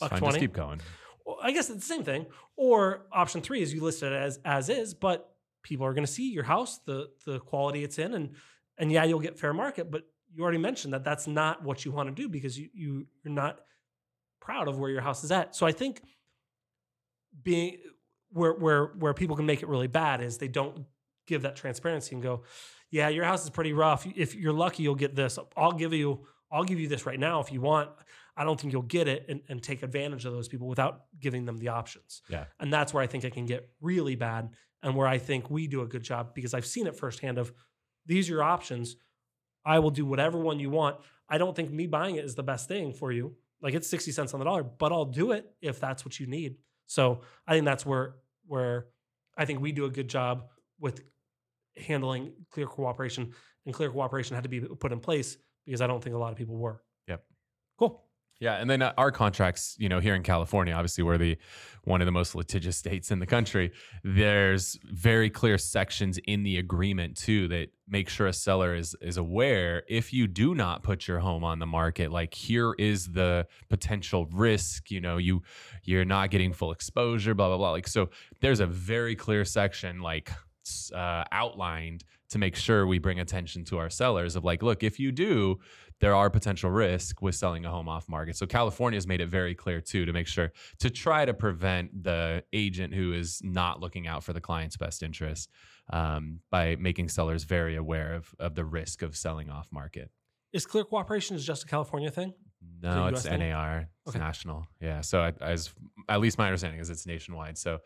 It's 0.00 0.08
fine, 0.10 0.18
20? 0.18 0.32
Just 0.32 0.40
keep 0.40 0.52
going. 0.52 0.80
well, 1.24 1.38
I 1.42 1.52
guess 1.52 1.70
it's 1.70 1.80
the 1.86 1.94
same 1.94 2.04
thing. 2.04 2.26
Or 2.56 3.06
option 3.12 3.40
three 3.40 3.62
is 3.62 3.72
you 3.72 3.82
list 3.82 4.02
it 4.02 4.12
as 4.12 4.38
as 4.44 4.68
is, 4.68 4.94
but 4.94 5.34
people 5.62 5.86
are 5.86 5.94
going 5.94 6.06
to 6.06 6.12
see 6.12 6.30
your 6.30 6.44
house, 6.44 6.78
the 6.86 7.08
the 7.26 7.40
quality 7.40 7.82
it's 7.84 7.98
in, 7.98 8.14
and 8.14 8.34
and 8.82 8.90
yeah, 8.90 9.04
you'll 9.04 9.20
get 9.20 9.38
fair 9.38 9.54
market. 9.54 9.90
But 9.90 10.02
you 10.34 10.42
already 10.42 10.58
mentioned 10.58 10.92
that 10.92 11.04
that's 11.04 11.28
not 11.28 11.62
what 11.62 11.84
you 11.84 11.92
want 11.92 12.14
to 12.14 12.22
do 12.22 12.28
because 12.28 12.58
you 12.58 12.68
you 12.74 13.06
you're 13.24 13.32
not 13.32 13.60
proud 14.40 14.66
of 14.66 14.78
where 14.78 14.90
your 14.90 15.00
house 15.00 15.22
is 15.22 15.30
at. 15.30 15.54
So 15.54 15.64
I 15.66 15.72
think 15.72 16.02
being 17.42 17.78
where 18.30 18.52
where 18.52 18.86
where 18.86 19.14
people 19.14 19.36
can 19.36 19.46
make 19.46 19.62
it 19.62 19.68
really 19.68 19.86
bad 19.86 20.20
is 20.20 20.36
they 20.36 20.48
don't 20.48 20.84
give 21.28 21.42
that 21.42 21.54
transparency 21.54 22.16
and 22.16 22.22
go, 22.22 22.42
yeah, 22.90 23.08
your 23.08 23.24
house 23.24 23.44
is 23.44 23.50
pretty 23.50 23.72
rough. 23.72 24.04
If 24.16 24.34
you're 24.34 24.52
lucky, 24.52 24.82
you'll 24.82 24.96
get 24.96 25.14
this. 25.14 25.38
I'll 25.56 25.72
give 25.72 25.92
you 25.92 26.26
I'll 26.50 26.64
give 26.64 26.80
you 26.80 26.88
this 26.88 27.06
right 27.06 27.20
now 27.20 27.38
if 27.40 27.52
you 27.52 27.60
want. 27.60 27.88
I 28.36 28.42
don't 28.42 28.60
think 28.60 28.72
you'll 28.72 28.82
get 28.82 29.06
it 29.06 29.26
and, 29.28 29.42
and 29.48 29.62
take 29.62 29.84
advantage 29.84 30.24
of 30.24 30.32
those 30.32 30.48
people 30.48 30.66
without 30.66 31.02
giving 31.20 31.44
them 31.44 31.58
the 31.58 31.68
options. 31.68 32.22
Yeah. 32.28 32.46
And 32.58 32.72
that's 32.72 32.92
where 32.92 33.02
I 33.02 33.06
think 33.06 33.22
it 33.22 33.32
can 33.32 33.46
get 33.46 33.68
really 33.80 34.16
bad 34.16 34.50
and 34.82 34.96
where 34.96 35.06
I 35.06 35.18
think 35.18 35.50
we 35.50 35.68
do 35.68 35.82
a 35.82 35.86
good 35.86 36.02
job 36.02 36.34
because 36.34 36.52
I've 36.52 36.66
seen 36.66 36.88
it 36.88 36.96
firsthand 36.96 37.38
of 37.38 37.52
these 38.06 38.28
are 38.28 38.34
your 38.34 38.42
options. 38.42 38.96
I 39.64 39.78
will 39.78 39.90
do 39.90 40.04
whatever 40.04 40.38
one 40.38 40.58
you 40.58 40.70
want. 40.70 40.96
I 41.28 41.38
don't 41.38 41.54
think 41.54 41.70
me 41.70 41.86
buying 41.86 42.16
it 42.16 42.24
is 42.24 42.34
the 42.34 42.42
best 42.42 42.68
thing 42.68 42.92
for 42.92 43.12
you. 43.12 43.36
Like 43.60 43.74
it's 43.74 43.88
60 43.88 44.10
cents 44.12 44.34
on 44.34 44.40
the 44.40 44.44
dollar, 44.44 44.64
but 44.64 44.92
I'll 44.92 45.04
do 45.04 45.32
it 45.32 45.50
if 45.60 45.78
that's 45.78 46.04
what 46.04 46.18
you 46.18 46.26
need. 46.26 46.56
So 46.86 47.20
I 47.46 47.54
think 47.54 47.64
that's 47.64 47.86
where 47.86 48.16
where 48.46 48.86
I 49.38 49.44
think 49.44 49.60
we 49.60 49.72
do 49.72 49.84
a 49.84 49.90
good 49.90 50.08
job 50.08 50.48
with 50.80 51.02
handling 51.76 52.32
clear 52.50 52.66
cooperation 52.66 53.32
and 53.64 53.74
clear 53.74 53.90
cooperation 53.90 54.34
had 54.34 54.42
to 54.42 54.48
be 54.48 54.60
put 54.60 54.92
in 54.92 55.00
place 55.00 55.38
because 55.64 55.80
I 55.80 55.86
don't 55.86 56.02
think 56.02 56.14
a 56.16 56.18
lot 56.18 56.32
of 56.32 56.38
people 56.38 56.56
were. 56.56 56.82
Yep. 57.08 57.24
Cool. 57.78 58.02
Yeah, 58.42 58.54
and 58.54 58.68
then 58.68 58.82
uh, 58.82 58.92
our 58.98 59.12
contracts, 59.12 59.76
you 59.78 59.88
know, 59.88 60.00
here 60.00 60.16
in 60.16 60.24
California, 60.24 60.74
obviously 60.74 61.04
we're 61.04 61.16
the 61.16 61.38
one 61.84 62.00
of 62.00 62.06
the 62.06 62.12
most 62.12 62.34
litigious 62.34 62.76
states 62.76 63.12
in 63.12 63.20
the 63.20 63.26
country. 63.26 63.70
There's 64.02 64.80
very 64.82 65.30
clear 65.30 65.56
sections 65.58 66.18
in 66.26 66.42
the 66.42 66.58
agreement 66.58 67.16
too 67.16 67.46
that 67.48 67.68
make 67.86 68.08
sure 68.08 68.26
a 68.26 68.32
seller 68.32 68.74
is 68.74 68.96
is 69.00 69.16
aware 69.16 69.84
if 69.88 70.12
you 70.12 70.26
do 70.26 70.56
not 70.56 70.82
put 70.82 71.06
your 71.06 71.20
home 71.20 71.44
on 71.44 71.60
the 71.60 71.66
market, 71.66 72.10
like 72.10 72.34
here 72.34 72.74
is 72.80 73.12
the 73.12 73.46
potential 73.68 74.26
risk, 74.32 74.90
you 74.90 75.00
know, 75.00 75.18
you 75.18 75.42
you're 75.84 76.04
not 76.04 76.30
getting 76.30 76.52
full 76.52 76.72
exposure, 76.72 77.34
blah 77.34 77.46
blah 77.46 77.58
blah. 77.58 77.70
Like 77.70 77.86
so 77.86 78.10
there's 78.40 78.58
a 78.58 78.66
very 78.66 79.14
clear 79.14 79.44
section 79.44 80.00
like 80.00 80.32
uh, 80.92 81.22
outlined 81.30 82.02
to 82.32 82.38
make 82.38 82.56
sure 82.56 82.86
we 82.86 82.98
bring 82.98 83.20
attention 83.20 83.62
to 83.62 83.78
our 83.78 83.90
sellers 83.90 84.36
of 84.36 84.44
like, 84.44 84.62
look, 84.62 84.82
if 84.82 84.98
you 84.98 85.12
do, 85.12 85.58
there 86.00 86.14
are 86.14 86.30
potential 86.30 86.70
risk 86.70 87.20
with 87.20 87.34
selling 87.34 87.64
a 87.66 87.70
home 87.70 87.88
off 87.88 88.08
market. 88.08 88.36
So 88.36 88.46
California 88.46 88.96
has 88.96 89.06
made 89.06 89.20
it 89.20 89.28
very 89.28 89.54
clear 89.54 89.80
too 89.82 90.06
to 90.06 90.12
make 90.14 90.26
sure 90.26 90.50
to 90.80 90.88
try 90.88 91.26
to 91.26 91.34
prevent 91.34 92.02
the 92.02 92.42
agent 92.54 92.94
who 92.94 93.12
is 93.12 93.40
not 93.44 93.80
looking 93.80 94.06
out 94.06 94.24
for 94.24 94.32
the 94.32 94.40
client's 94.40 94.78
best 94.78 95.02
interest 95.02 95.50
um, 95.92 96.40
by 96.50 96.76
making 96.76 97.10
sellers 97.10 97.44
very 97.44 97.76
aware 97.76 98.14
of, 98.14 98.34
of 98.40 98.54
the 98.54 98.64
risk 98.64 99.02
of 99.02 99.14
selling 99.14 99.50
off 99.50 99.68
market. 99.70 100.10
Is 100.54 100.64
clear 100.64 100.84
cooperation 100.84 101.36
is 101.36 101.44
just 101.44 101.64
a 101.64 101.66
California 101.66 102.10
thing? 102.10 102.32
No, 102.82 103.06
it's 103.08 103.22
thing? 103.22 103.40
NAR. 103.40 103.88
It's 104.06 104.16
Okay. 104.16 104.18
national. 104.24 104.66
Yeah. 104.80 105.02
So 105.02 105.20
I, 105.20 105.32
as 105.40 105.72
at 106.08 106.20
least 106.20 106.38
my 106.38 106.46
understanding 106.46 106.80
is 106.80 106.90
it's 106.90 107.06
nationwide. 107.06 107.58
So 107.58 107.78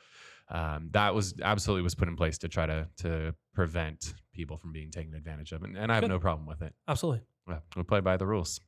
um, 0.48 0.90
that 0.92 1.14
was 1.14 1.35
absolutely 1.42 1.82
was 1.82 1.94
put 1.94 2.09
in 2.09 2.16
place 2.16 2.38
to 2.38 2.48
try 2.48 2.66
to 2.66 2.88
to 2.98 3.35
prevent 3.54 4.14
people 4.32 4.56
from 4.56 4.72
being 4.72 4.90
taken 4.90 5.14
advantage 5.14 5.52
of, 5.52 5.62
and, 5.62 5.76
and 5.76 5.90
I 5.90 5.96
have 5.96 6.02
Good. 6.04 6.11
no 6.11 6.18
problem 6.18 6.46
with 6.46 6.62
it. 6.62 6.74
Absolutely. 6.87 7.22
Yeah, 7.48 7.59
we 7.76 7.82
play 7.82 8.00
by 8.00 8.16
the 8.16 8.26
rules, 8.26 8.61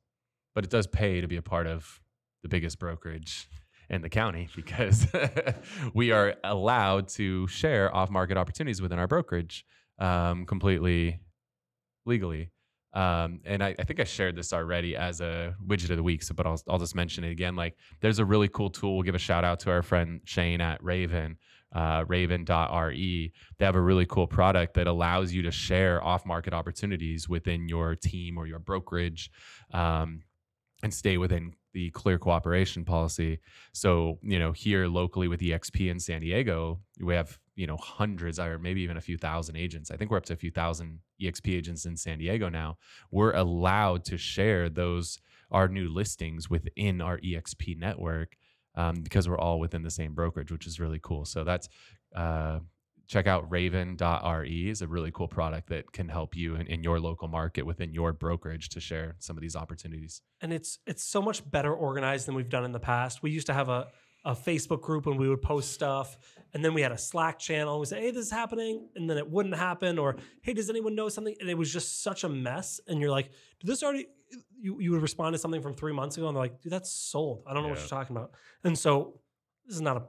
but 0.55 0.65
it 0.65 0.71
does 0.71 0.87
pay 0.87 1.21
to 1.21 1.29
be 1.29 1.37
a 1.37 1.43
part 1.43 1.67
of 1.67 2.01
the 2.43 2.49
biggest 2.49 2.79
brokerage 2.79 3.49
in 3.91 4.03
the 4.03 4.09
county 4.09 4.49
because 4.57 5.07
we 5.95 6.11
are 6.13 6.35
allowed 6.45 7.09
to 7.09 7.47
share 7.49 7.95
off-market 7.95 8.37
opportunities 8.37 8.83
within 8.83 8.99
our 8.99 9.07
brokerage 9.07 9.65
um, 9.99 10.47
completely 10.47 11.21
legally. 12.07 12.51
Um, 12.95 13.41
and 13.45 13.63
I, 13.63 13.75
I 13.79 13.85
think 13.85 14.01
I 14.01 14.05
shared 14.05 14.35
this 14.35 14.53
already 14.53 14.97
as 14.97 15.21
a 15.21 15.55
widget 15.65 15.91
of 15.91 15.97
the 15.97 16.03
week, 16.03 16.23
so 16.23 16.35
but 16.35 16.47
I'll, 16.47 16.61
I'll 16.69 16.79
just 16.79 16.95
mention 16.95 17.23
it 17.23 17.31
again. 17.31 17.55
Like, 17.55 17.77
there's 18.01 18.19
a 18.19 18.25
really 18.25 18.49
cool 18.49 18.71
tool. 18.71 18.95
We'll 18.97 19.03
give 19.03 19.15
a 19.15 19.19
shout 19.19 19.45
out 19.45 19.61
to 19.61 19.71
our 19.71 19.83
friend 19.83 20.21
Shane 20.25 20.61
at 20.61 20.83
Raven, 20.83 21.37
uh, 21.75 22.05
Raven.re. 22.07 23.33
They 23.59 23.65
have 23.65 23.75
a 23.75 23.81
really 23.81 24.07
cool 24.07 24.27
product 24.27 24.75
that 24.75 24.87
allows 24.87 25.33
you 25.33 25.43
to 25.43 25.51
share 25.51 26.03
off-market 26.03 26.55
opportunities 26.55 27.29
within 27.29 27.69
your 27.69 27.95
team 27.95 28.39
or 28.39 28.47
your 28.47 28.59
brokerage, 28.59 29.31
um, 29.73 30.23
and 30.83 30.95
stay 30.95 31.19
within 31.19 31.55
the 31.75 31.91
clear 31.91 32.19
cooperation 32.19 32.85
policy. 32.85 33.39
So, 33.73 34.19
you 34.23 34.39
know, 34.39 34.53
here 34.53 34.87
locally 34.87 35.29
with 35.29 35.41
EXP 35.41 35.91
in 35.91 36.01
San 36.01 36.21
Diego, 36.21 36.81
we 37.01 37.15
have, 37.15 37.39
you 37.57 37.67
know, 37.67 37.77
hundreds 37.77 38.39
or 38.39 38.59
maybe 38.59 38.81
even 38.83 38.97
a 38.97 39.01
few 39.01 39.19
thousand 39.19 39.57
agents. 39.57 39.91
I 39.91 39.97
think 39.97 40.11
we're 40.11 40.17
up 40.17 40.27
to 40.27 40.33
a 40.33 40.37
few 40.37 40.51
thousand 40.51 41.01
EXP 41.21 41.55
agents 41.55 41.85
in 41.85 41.97
San 41.97 42.19
Diego 42.19 42.49
now. 42.49 42.79
We're 43.11 43.35
allowed 43.35 44.05
to 44.07 44.17
share 44.17 44.71
those, 44.71 45.21
our 45.51 45.69
new 45.69 45.89
listings 45.89 46.49
within 46.49 47.01
our 47.01 47.19
EXP 47.19 47.79
network 47.79 48.37
um, 48.79 48.95
because 49.03 49.29
we're 49.29 49.39
all 49.39 49.59
within 49.59 49.83
the 49.83 49.91
same 49.91 50.15
brokerage, 50.15 50.51
which 50.51 50.67
is 50.67 50.79
really 50.81 51.01
cool. 51.03 51.25
So 51.25 51.45
that's, 51.45 51.69
uh, 52.15 52.61
check 53.09 53.27
out 53.27 53.51
raven.re 53.51 54.71
is 54.71 54.83
a 54.83 54.87
really 54.87 55.11
cool 55.11 55.29
product 55.29 55.71
that 55.71 55.91
can 55.93 56.09
help 56.09 56.37
you 56.37 56.55
in, 56.55 56.67
in 56.67 56.85
your 56.85 57.01
local 57.01 57.27
market 57.27 57.63
within 57.65 57.93
your 57.93 58.13
brokerage 58.13 58.69
to 58.69 58.81
share 58.81 59.17
some 59.19 59.37
of 59.37 59.41
these 59.41 59.57
opportunities. 59.57 60.23
and 60.41 60.53
it's 60.53 60.79
it's 60.87 61.03
so 61.03 61.21
much 61.21 61.39
better 61.51 61.75
organized 61.75 62.27
than 62.27 62.35
we've 62.35 62.51
done 62.51 62.65
in 62.65 62.73
the 62.73 62.81
past. 62.81 63.23
We 63.23 63.31
used 63.31 63.47
to 63.47 63.55
have 63.55 63.69
a 63.69 63.89
a 64.29 64.35
Facebook 64.35 64.83
group 64.83 65.07
and 65.07 65.19
we 65.19 65.27
would 65.27 65.41
post 65.41 65.73
stuff, 65.73 66.19
and 66.53 66.63
then 66.63 66.75
we 66.75 66.83
had 66.83 66.93
a 66.93 66.99
Slack 66.99 67.39
channel. 67.39 67.81
We 67.81 67.87
say, 67.87 68.01
"Hey, 68.03 68.11
this 68.11 68.27
is 68.27 68.31
happening," 68.31 68.91
and 68.95 69.09
then 69.09 69.17
it 69.17 69.29
wouldn't 69.29 69.57
happen, 69.57 69.99
or 69.99 70.17
"Hey, 70.43 70.53
does 70.53 70.69
anyone 70.69 70.95
know 70.95 71.09
something?" 71.09 71.35
And 71.41 71.49
it 71.49 71.57
was 71.57 71.73
just 71.73 72.03
such 72.03 72.25
a 72.25 72.29
mess. 72.29 72.79
And 72.87 73.01
you're 73.01 73.11
like, 73.11 73.31
"Did 73.59 73.69
this 73.71 73.83
already?" 73.83 74.07
You 74.61 74.79
you 74.81 74.91
would 74.93 75.01
respond 75.01 75.33
to 75.33 75.39
something 75.39 75.63
from 75.63 75.73
three 75.73 75.95
months 75.95 76.19
ago, 76.19 76.29
and 76.29 76.37
they're 76.37 76.43
like, 76.43 76.61
"Dude, 76.61 76.73
that's 76.73 76.93
sold. 76.93 77.43
I 77.47 77.55
don't 77.55 77.63
know 77.63 77.71
what 77.71 77.79
you're 77.79 77.89
talking 77.89 78.15
about." 78.15 78.33
And 78.65 78.79
so 78.79 79.21
this 79.65 79.77
is 79.77 79.81
not 79.81 79.97
a 79.97 80.03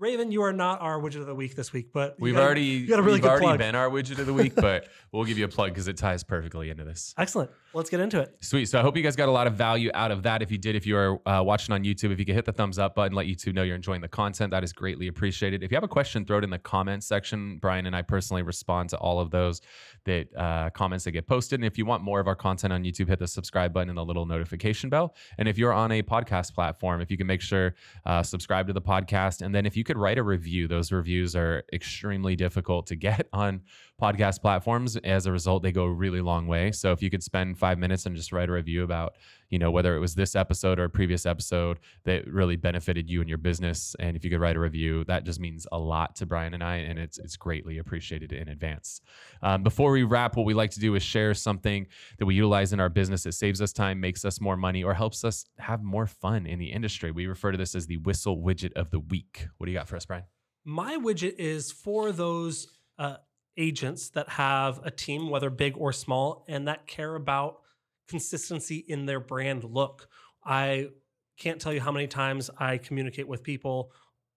Raven. 0.00 0.32
You 0.32 0.42
are 0.42 0.52
not 0.52 0.80
our 0.80 0.98
widget 0.98 1.20
of 1.20 1.26
the 1.26 1.34
week 1.34 1.54
this 1.54 1.72
week, 1.72 1.92
but 1.92 2.16
We've 2.18 2.34
got 2.34 2.42
already 2.42 2.62
you 2.62 2.86
got 2.86 2.98
a 2.98 3.02
really 3.02 3.16
we've 3.16 3.22
good 3.22 3.30
already 3.30 3.46
plug. 3.46 3.58
been 3.58 3.74
our 3.74 3.90
widget 3.90 4.18
of 4.18 4.26
the 4.26 4.32
week, 4.34 4.54
but 4.56 4.88
we'll 5.12 5.24
give 5.24 5.38
you 5.38 5.44
a 5.44 5.48
plug 5.48 5.70
because 5.70 5.88
it 5.88 5.96
ties 5.96 6.24
perfectly 6.24 6.70
into 6.70 6.84
this. 6.84 7.14
excellent. 7.18 7.50
Let's 7.72 7.88
get 7.88 8.00
into 8.00 8.18
it. 8.18 8.34
Sweet. 8.40 8.66
So 8.66 8.80
I 8.80 8.82
hope 8.82 8.96
you 8.96 9.02
guys 9.04 9.14
got 9.14 9.28
a 9.28 9.32
lot 9.32 9.46
of 9.46 9.54
value 9.54 9.92
out 9.94 10.10
of 10.10 10.24
that. 10.24 10.42
If 10.42 10.50
you 10.50 10.58
did, 10.58 10.74
if 10.74 10.86
you 10.88 10.96
are 10.96 11.28
uh, 11.28 11.40
watching 11.44 11.72
on 11.72 11.84
YouTube, 11.84 12.10
if 12.10 12.18
you 12.18 12.24
could 12.24 12.34
hit 12.34 12.44
the 12.44 12.52
thumbs 12.52 12.80
up 12.80 12.96
button, 12.96 13.14
let 13.14 13.26
YouTube 13.28 13.54
know 13.54 13.62
you're 13.62 13.76
enjoying 13.76 14.00
the 14.00 14.08
content, 14.08 14.50
that 14.50 14.64
is 14.64 14.72
greatly 14.72 15.06
appreciated. 15.06 15.62
If 15.62 15.70
you 15.70 15.76
have 15.76 15.84
a 15.84 15.88
question, 15.88 16.24
throw 16.24 16.38
it 16.38 16.44
in 16.44 16.50
the 16.50 16.58
comments 16.58 17.06
section. 17.06 17.58
Bryan 17.58 17.86
and 17.86 17.94
I 17.94 18.02
personally 18.02 18.42
respond 18.42 18.90
to 18.90 18.96
all 18.96 19.20
of 19.20 19.30
those 19.30 19.60
that 20.04 20.34
uh, 20.36 20.70
comments 20.70 21.04
that 21.04 21.12
get 21.12 21.28
posted. 21.28 21.60
And 21.60 21.64
if 21.64 21.78
you 21.78 21.86
want 21.86 22.02
more 22.02 22.18
of 22.18 22.26
our 22.26 22.34
content 22.34 22.72
on 22.72 22.82
YouTube, 22.82 23.06
hit 23.06 23.20
the 23.20 23.28
subscribe 23.28 23.72
button 23.72 23.88
and 23.88 23.98
the 23.98 24.04
little 24.04 24.26
notification 24.26 24.90
bell. 24.90 25.14
And 25.38 25.46
if 25.46 25.56
you're 25.56 25.72
on 25.72 25.92
a 25.92 26.02
podcast 26.02 26.54
platform, 26.54 27.00
if 27.00 27.08
you 27.10 27.16
can 27.16 27.28
make 27.28 27.40
sure 27.40 27.74
uh, 28.04 28.24
subscribe 28.24 28.66
to 28.66 28.72
the 28.72 28.82
podcast, 28.82 29.42
and 29.42 29.54
then 29.54 29.64
if 29.64 29.76
you 29.76 29.84
could 29.90 29.98
write 29.98 30.18
a 30.18 30.22
review, 30.22 30.68
those 30.68 30.92
reviews 30.92 31.34
are 31.34 31.64
extremely 31.72 32.36
difficult 32.36 32.86
to 32.86 32.94
get 32.94 33.26
on 33.32 33.62
podcast 34.00 34.40
platforms. 34.40 34.96
As 34.96 35.26
a 35.26 35.32
result, 35.32 35.62
they 35.62 35.72
go 35.72 35.84
a 35.84 35.92
really 35.92 36.20
long 36.20 36.46
way. 36.46 36.72
So 36.72 36.92
if 36.92 37.02
you 37.02 37.10
could 37.10 37.22
spend 37.22 37.58
five 37.58 37.78
minutes 37.78 38.06
and 38.06 38.16
just 38.16 38.32
write 38.32 38.48
a 38.48 38.52
review 38.52 38.82
about, 38.82 39.16
you 39.50 39.58
know, 39.58 39.70
whether 39.70 39.94
it 39.96 40.00
was 40.00 40.14
this 40.14 40.34
episode 40.34 40.78
or 40.78 40.84
a 40.84 40.90
previous 40.90 41.26
episode 41.26 41.80
that 42.04 42.26
really 42.26 42.56
benefited 42.56 43.10
you 43.10 43.20
and 43.20 43.28
your 43.28 43.38
business, 43.38 43.94
and 43.98 44.16
if 44.16 44.24
you 44.24 44.30
could 44.30 44.40
write 44.40 44.56
a 44.56 44.60
review, 44.60 45.04
that 45.04 45.24
just 45.24 45.40
means 45.40 45.66
a 45.72 45.78
lot 45.78 46.16
to 46.16 46.26
Bryan 46.26 46.54
and 46.54 46.64
I, 46.64 46.76
and 46.76 46.98
it's 46.98 47.18
it's 47.18 47.36
greatly 47.36 47.78
appreciated 47.78 48.32
in 48.32 48.48
advance. 48.48 49.00
Um, 49.42 49.62
before 49.62 49.92
we 49.92 50.02
wrap, 50.02 50.36
what 50.36 50.46
we 50.46 50.54
like 50.54 50.70
to 50.70 50.80
do 50.80 50.94
is 50.94 51.02
share 51.02 51.34
something 51.34 51.86
that 52.18 52.26
we 52.26 52.34
utilize 52.34 52.72
in 52.72 52.80
our 52.80 52.88
business 52.88 53.24
that 53.24 53.32
saves 53.32 53.60
us 53.60 53.72
time, 53.72 54.00
makes 54.00 54.24
us 54.24 54.40
more 54.40 54.56
money, 54.56 54.82
or 54.82 54.94
helps 54.94 55.24
us 55.24 55.44
have 55.58 55.82
more 55.82 56.06
fun 56.06 56.46
in 56.46 56.58
the 56.58 56.72
industry. 56.72 57.10
We 57.10 57.26
refer 57.26 57.52
to 57.52 57.58
this 57.58 57.74
as 57.74 57.86
the 57.86 57.98
Whissel 57.98 58.38
widget 58.38 58.72
of 58.74 58.90
the 58.90 59.00
week. 59.00 59.48
What 59.58 59.66
do 59.66 59.72
you 59.72 59.78
got 59.78 59.88
for 59.88 59.96
us, 59.96 60.06
Bryan? 60.06 60.24
My 60.64 60.96
widget 60.96 61.36
is 61.38 61.72
for 61.72 62.12
those 62.12 62.68
uh, 62.98 63.16
agents 63.60 64.10
that 64.10 64.28
have 64.28 64.80
a 64.84 64.90
team, 64.90 65.30
whether 65.30 65.50
big 65.50 65.76
or 65.76 65.92
small, 65.92 66.44
and 66.48 66.66
that 66.66 66.86
care 66.86 67.14
about 67.14 67.60
consistency 68.08 68.78
in 68.88 69.06
their 69.06 69.20
brand 69.20 69.62
look. 69.64 70.08
I 70.44 70.88
can't 71.36 71.60
tell 71.60 71.72
you 71.72 71.80
how 71.80 71.92
many 71.92 72.06
times 72.06 72.50
I 72.58 72.78
communicate 72.78 73.28
with 73.28 73.42
people 73.42 73.92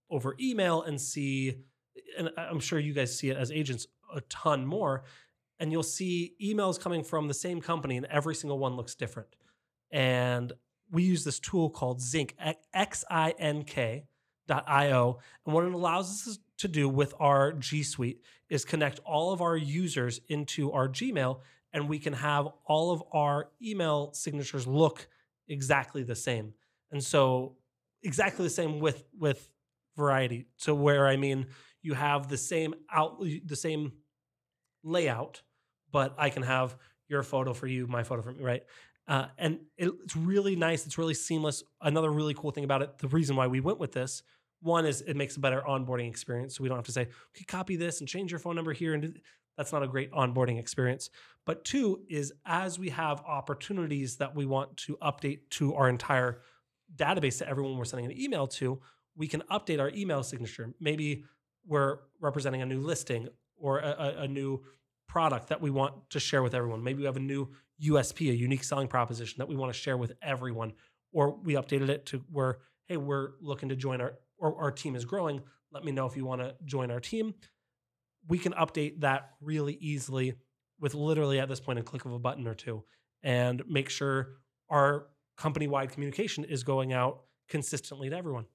over 0.09 0.35
email 0.39 0.83
and 0.83 0.99
see, 0.99 1.55
and 2.17 2.29
I'm 2.37 2.59
sure 2.59 2.79
you 2.79 2.93
guys 2.93 3.17
see 3.17 3.29
it 3.29 3.37
as 3.37 3.51
agents 3.51 3.87
a 4.13 4.21
ton 4.21 4.65
more. 4.65 5.05
And 5.59 5.71
you'll 5.71 5.83
see 5.83 6.33
emails 6.43 6.79
coming 6.79 7.03
from 7.03 7.27
the 7.27 7.33
same 7.33 7.61
company, 7.61 7.95
and 7.97 8.05
every 8.07 8.35
single 8.35 8.59
one 8.59 8.75
looks 8.75 8.95
different. 8.95 9.29
And 9.91 10.51
we 10.91 11.03
use 11.03 11.23
this 11.23 11.39
tool 11.39 11.69
called 11.69 11.99
Xink, 11.99 12.31
X 12.73 13.05
I 13.09 13.33
N 13.39 13.63
K 13.63 14.05
io 14.49 15.19
and 15.45 15.53
what 15.55 15.63
it 15.63 15.73
allows 15.73 16.27
us 16.27 16.39
to 16.57 16.67
do 16.67 16.87
with 16.87 17.13
our 17.19 17.51
G 17.53 17.83
Suite 17.83 18.21
is 18.49 18.65
connect 18.65 18.99
all 18.99 19.31
of 19.31 19.41
our 19.41 19.57
users 19.57 20.19
into 20.27 20.71
our 20.71 20.87
Gmail 20.87 21.39
and 21.73 21.89
we 21.89 21.99
can 21.99 22.13
have 22.13 22.47
all 22.65 22.91
of 22.91 23.03
our 23.11 23.49
email 23.61 24.13
signatures 24.13 24.67
look 24.67 25.07
exactly 25.47 26.03
the 26.03 26.15
same. 26.15 26.53
And 26.91 27.03
so 27.03 27.57
exactly 28.03 28.45
the 28.45 28.51
same 28.51 28.79
with 28.79 29.03
with 29.17 29.49
variety. 29.97 30.45
So 30.57 30.75
where 30.75 31.07
I 31.07 31.17
mean 31.17 31.47
you 31.81 31.93
have 31.93 32.29
the 32.29 32.37
same 32.37 32.75
out 32.91 33.19
the 33.45 33.55
same 33.55 33.93
layout, 34.83 35.41
but 35.91 36.13
I 36.17 36.29
can 36.29 36.43
have 36.43 36.77
your 37.07 37.23
photo 37.23 37.53
for 37.53 37.67
you, 37.67 37.87
my 37.87 38.03
photo 38.03 38.21
for 38.21 38.31
me, 38.31 38.43
right? 38.43 38.63
Uh, 39.07 39.25
and 39.37 39.59
it, 39.77 39.91
it's 40.03 40.15
really 40.15 40.55
nice. 40.55 40.85
It's 40.85 40.97
really 40.97 41.13
seamless. 41.13 41.63
Another 41.81 42.09
really 42.09 42.33
cool 42.33 42.51
thing 42.51 42.63
about 42.63 42.81
it, 42.81 42.97
the 42.99 43.09
reason 43.09 43.35
why 43.35 43.47
we 43.47 43.59
went 43.59 43.79
with 43.79 43.91
this, 43.91 44.23
one 44.63 44.85
is 44.85 45.01
it 45.01 45.15
makes 45.15 45.35
a 45.35 45.39
better 45.39 45.61
onboarding 45.67 46.07
experience. 46.07 46.57
So 46.57 46.63
we 46.63 46.69
don't 46.69 46.77
have 46.77 46.85
to 46.85 46.91
say, 46.91 47.01
okay, 47.01 47.45
copy 47.47 47.75
this 47.75 47.99
and 47.99 48.07
change 48.07 48.31
your 48.31 48.39
phone 48.39 48.55
number 48.55 48.73
here. 48.73 48.93
And 48.93 49.19
that's 49.57 49.71
not 49.71 49.83
a 49.83 49.87
great 49.87 50.11
onboarding 50.11 50.57
experience. 50.57 51.09
But 51.45 51.65
two 51.65 52.01
is 52.09 52.33
as 52.45 52.79
we 52.79 52.89
have 52.89 53.21
opportunities 53.21 54.15
that 54.17 54.33
we 54.33 54.45
want 54.45 54.77
to 54.77 54.97
update 55.01 55.41
to 55.51 55.75
our 55.75 55.89
entire 55.89 56.39
database 56.95 57.37
to 57.39 57.47
everyone 57.47 57.77
we're 57.77 57.85
sending 57.85 58.09
an 58.09 58.19
email 58.19 58.47
to, 58.47 58.79
we 59.15 59.27
can 59.27 59.41
update 59.51 59.79
our 59.79 59.89
email 59.89 60.23
signature. 60.23 60.73
Maybe 60.79 61.25
we're 61.67 61.99
representing 62.19 62.61
a 62.61 62.65
new 62.65 62.79
listing 62.79 63.27
or 63.57 63.79
a, 63.79 63.89
a, 63.89 64.21
a 64.23 64.27
new 64.27 64.63
product 65.07 65.49
that 65.49 65.61
we 65.61 65.69
want 65.69 66.09
to 66.09 66.19
share 66.19 66.41
with 66.41 66.53
everyone. 66.53 66.83
Maybe 66.83 66.99
we 66.99 67.05
have 67.05 67.17
a 67.17 67.21
new 67.21 67.49
USP, 67.83 68.31
a 68.31 68.35
unique 68.35 68.63
selling 68.63 68.87
proposition 68.87 69.35
that 69.39 69.47
we 69.47 69.55
want 69.55 69.73
to 69.73 69.79
share 69.79 69.97
with 69.97 70.13
everyone. 70.21 70.73
Or 71.11 71.35
we 71.35 71.53
updated 71.53 71.89
it 71.89 72.05
to 72.07 72.23
where, 72.31 72.59
hey, 72.87 72.97
we're 72.97 73.31
looking 73.41 73.69
to 73.69 73.75
join 73.75 74.01
our, 74.01 74.13
or 74.43 74.61
our 74.61 74.71
team 74.71 74.95
is 74.95 75.05
growing. 75.05 75.41
Let 75.71 75.85
me 75.85 75.91
know 75.91 76.05
if 76.05 76.15
you 76.15 76.25
want 76.25 76.41
to 76.41 76.53
join 76.65 76.91
our 76.91 76.99
team. 76.99 77.33
We 78.27 78.37
can 78.37 78.53
update 78.53 78.99
that 79.01 79.31
really 79.41 79.75
easily 79.75 80.35
with 80.79 80.93
literally 80.93 81.39
at 81.39 81.47
this 81.47 81.59
point 81.59 81.79
a 81.79 81.83
click 81.83 82.05
of 82.05 82.11
a 82.11 82.19
button 82.19 82.45
or 82.45 82.53
two 82.53 82.83
and 83.23 83.63
make 83.67 83.89
sure 83.89 84.35
our 84.69 85.07
company 85.37 85.67
wide 85.67 85.91
communication 85.91 86.43
is 86.43 86.63
going 86.63 86.91
out 86.93 87.21
consistently 87.49 88.09
to 88.09 88.15
everyone. 88.15 88.45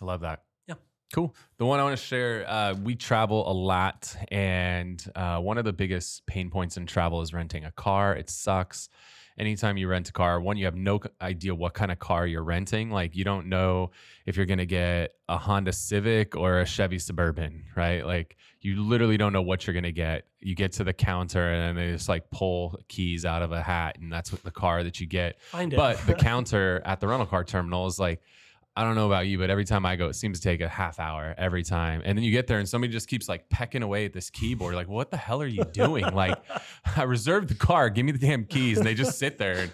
I 0.00 0.04
love 0.04 0.20
that. 0.20 0.44
Yeah. 0.68 0.74
Cool. 1.12 1.34
The 1.58 1.66
one 1.66 1.80
I 1.80 1.82
want 1.82 1.98
to 1.98 2.04
share, 2.04 2.48
uh, 2.48 2.74
we 2.74 2.94
travel 2.94 3.50
a 3.50 3.52
lot, 3.52 4.14
and 4.30 5.04
uh, 5.16 5.40
one 5.40 5.58
of 5.58 5.64
the 5.64 5.72
biggest 5.72 6.26
pain 6.26 6.50
points 6.50 6.76
in 6.76 6.86
travel 6.86 7.20
is 7.20 7.34
renting 7.34 7.64
a 7.64 7.72
car. 7.72 8.14
It 8.14 8.30
sucks. 8.30 8.88
Anytime 9.38 9.76
you 9.76 9.88
rent 9.88 10.08
a 10.08 10.12
car, 10.12 10.40
one, 10.40 10.56
you 10.56 10.64
have 10.64 10.74
no 10.74 11.00
idea 11.20 11.54
what 11.54 11.74
kind 11.74 11.92
of 11.92 11.98
car 11.98 12.26
you're 12.26 12.42
renting. 12.42 12.90
Like, 12.90 13.14
you 13.14 13.22
don't 13.22 13.48
know 13.48 13.90
if 14.24 14.36
you're 14.36 14.46
going 14.46 14.58
to 14.58 14.66
get 14.66 15.14
a 15.28 15.36
Honda 15.36 15.72
Civic 15.72 16.36
or 16.36 16.60
a 16.60 16.66
Chevy 16.66 16.98
Suburban, 16.98 17.64
right? 17.76 18.06
Like, 18.06 18.36
you 18.62 18.82
literally 18.82 19.16
don't 19.16 19.32
know 19.32 19.42
what 19.42 19.66
you're 19.66 19.74
going 19.74 19.84
to 19.84 19.92
get. 19.92 20.26
You 20.40 20.54
get 20.54 20.72
to 20.72 20.84
the 20.84 20.92
counter, 20.92 21.50
and 21.50 21.76
they 21.76 21.92
just 21.92 22.08
like 22.08 22.30
pull 22.30 22.80
keys 22.88 23.24
out 23.24 23.42
of 23.42 23.52
a 23.52 23.62
hat, 23.62 23.98
and 24.00 24.12
that's 24.12 24.32
what 24.32 24.42
the 24.42 24.50
car 24.50 24.82
that 24.82 25.00
you 25.00 25.06
get. 25.06 25.40
Find 25.42 25.72
it. 25.72 25.76
But 25.76 25.98
the 26.06 26.14
counter 26.30 26.82
at 26.84 27.00
the 27.00 27.08
rental 27.08 27.26
car 27.26 27.44
terminal 27.44 27.86
is 27.86 27.98
like, 27.98 28.22
I 28.76 28.84
don't 28.84 28.94
know 28.94 29.06
about 29.06 29.26
you, 29.26 29.38
but 29.38 29.48
every 29.48 29.64
time 29.64 29.86
I 29.86 29.96
go, 29.96 30.08
it 30.08 30.16
seems 30.16 30.38
to 30.38 30.48
take 30.48 30.60
a 30.60 30.68
half 30.68 31.00
hour 31.00 31.34
every 31.38 31.62
time. 31.62 32.02
And 32.04 32.18
then 32.18 32.22
you 32.22 32.30
get 32.30 32.46
there 32.46 32.58
and 32.58 32.68
somebody 32.68 32.92
just 32.92 33.08
keeps 33.08 33.26
like 33.26 33.48
pecking 33.48 33.82
away 33.82 34.04
at 34.04 34.12
this 34.12 34.28
keyboard. 34.28 34.74
Like, 34.74 34.88
what 34.88 35.10
the 35.10 35.16
hell 35.16 35.40
are 35.40 35.46
you 35.46 35.64
doing? 35.64 36.04
like, 36.12 36.38
I 36.96 37.04
reserved 37.04 37.48
the 37.48 37.54
car. 37.54 37.88
Give 37.88 38.04
me 38.04 38.12
the 38.12 38.18
damn 38.18 38.44
keys. 38.44 38.76
And 38.76 38.86
they 38.86 38.92
just 38.92 39.18
sit 39.18 39.38
there. 39.38 39.58
And, 39.58 39.72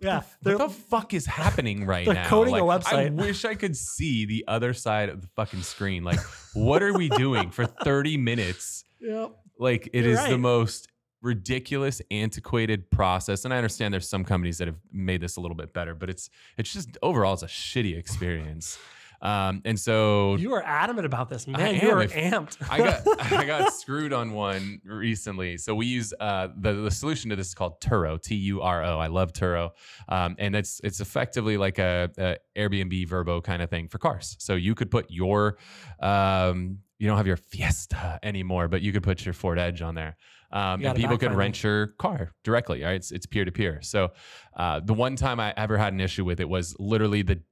yeah, 0.00 0.22
what 0.42 0.58
the 0.58 0.68
fuck 0.70 1.14
is 1.14 1.26
happening 1.26 1.86
right 1.86 2.04
they're 2.04 2.14
now? 2.14 2.26
coding 2.26 2.56
a 2.56 2.64
Like, 2.64 2.92
I 2.92 3.10
wish 3.10 3.44
I 3.44 3.54
could 3.54 3.76
see 3.76 4.24
the 4.24 4.44
other 4.48 4.74
side 4.74 5.08
of 5.08 5.20
the 5.20 5.28
fucking 5.36 5.62
screen. 5.62 6.02
Like, 6.02 6.18
what 6.54 6.82
are 6.82 6.92
we 6.92 7.10
doing 7.10 7.50
for 7.50 7.64
30 7.64 8.16
minutes? 8.16 8.84
yeah. 9.00 9.28
Like 9.58 9.90
it 9.92 10.04
You're 10.04 10.14
is 10.14 10.24
the 10.24 10.38
most 10.38 10.88
ridiculous, 11.22 12.00
antiquated 12.10 12.90
process. 12.90 13.44
And 13.44 13.52
I 13.54 13.56
understand 13.56 13.92
there's 13.92 14.08
some 14.08 14.24
companies 14.24 14.58
that 14.58 14.68
have 14.68 14.78
made 14.92 15.20
this 15.20 15.36
a 15.36 15.40
little 15.40 15.56
bit 15.56 15.72
better, 15.72 15.94
but 15.94 16.10
it's 16.10 16.30
it's 16.56 16.72
just 16.72 16.96
overall 17.02 17.34
it's 17.34 17.42
a 17.42 17.46
shitty 17.46 17.96
experience. 17.98 18.78
Um, 19.22 19.60
and 19.66 19.78
so 19.78 20.36
You 20.36 20.54
are 20.54 20.62
adamant 20.62 21.04
about 21.04 21.28
this, 21.28 21.46
man. 21.46 21.60
I 21.60 21.72
you 21.72 21.90
am. 21.90 21.98
are 21.98 22.06
amped. 22.06 22.56
I 22.70 22.78
got 22.78 23.22
I 23.32 23.44
got 23.44 23.72
screwed 23.74 24.14
on 24.14 24.32
one 24.32 24.80
recently. 24.82 25.58
So 25.58 25.74
we 25.74 25.84
use 25.84 26.14
uh, 26.18 26.48
the 26.58 26.72
the 26.72 26.90
solution 26.90 27.28
to 27.28 27.36
this 27.36 27.48
is 27.48 27.54
called 27.54 27.82
Turo, 27.82 28.18
T 28.18 28.34
U 28.34 28.62
R 28.62 28.82
O. 28.82 28.98
I 28.98 29.08
love 29.08 29.34
Turo, 29.34 29.72
um, 30.08 30.36
and 30.38 30.56
it's 30.56 30.80
it's 30.82 31.00
effectively 31.00 31.58
like 31.58 31.78
a, 31.78 32.08
a 32.16 32.36
Airbnb 32.58 33.08
Vrbo 33.08 33.44
kind 33.44 33.60
of 33.60 33.68
thing 33.68 33.88
for 33.88 33.98
cars. 33.98 34.36
So 34.38 34.54
you 34.54 34.74
could 34.74 34.90
put 34.90 35.10
your 35.10 35.58
um, 36.00 36.78
you 36.98 37.06
don't 37.06 37.18
have 37.18 37.26
your 37.26 37.36
Fiesta 37.36 38.18
anymore, 38.22 38.68
but 38.68 38.80
you 38.80 38.90
could 38.90 39.02
put 39.02 39.24
your 39.26 39.34
Ford 39.34 39.58
Edge 39.58 39.82
on 39.82 39.94
there. 39.94 40.16
Um, 40.52 40.84
and 40.84 40.96
people 40.96 41.16
could 41.16 41.34
rent 41.34 41.62
your 41.62 41.88
car 41.98 42.32
directly. 42.42 42.82
Right? 42.82 42.94
It's 42.94 43.12
it's 43.12 43.26
peer 43.26 43.44
to 43.44 43.52
peer. 43.52 43.80
So 43.82 44.12
uh, 44.56 44.80
the 44.80 44.94
one 44.94 45.16
time 45.16 45.38
I 45.40 45.54
ever 45.56 45.78
had 45.78 45.92
an 45.92 46.00
issue 46.00 46.24
with 46.24 46.40
it 46.40 46.48
was 46.48 46.74
literally 46.78 47.22
the 47.22 47.42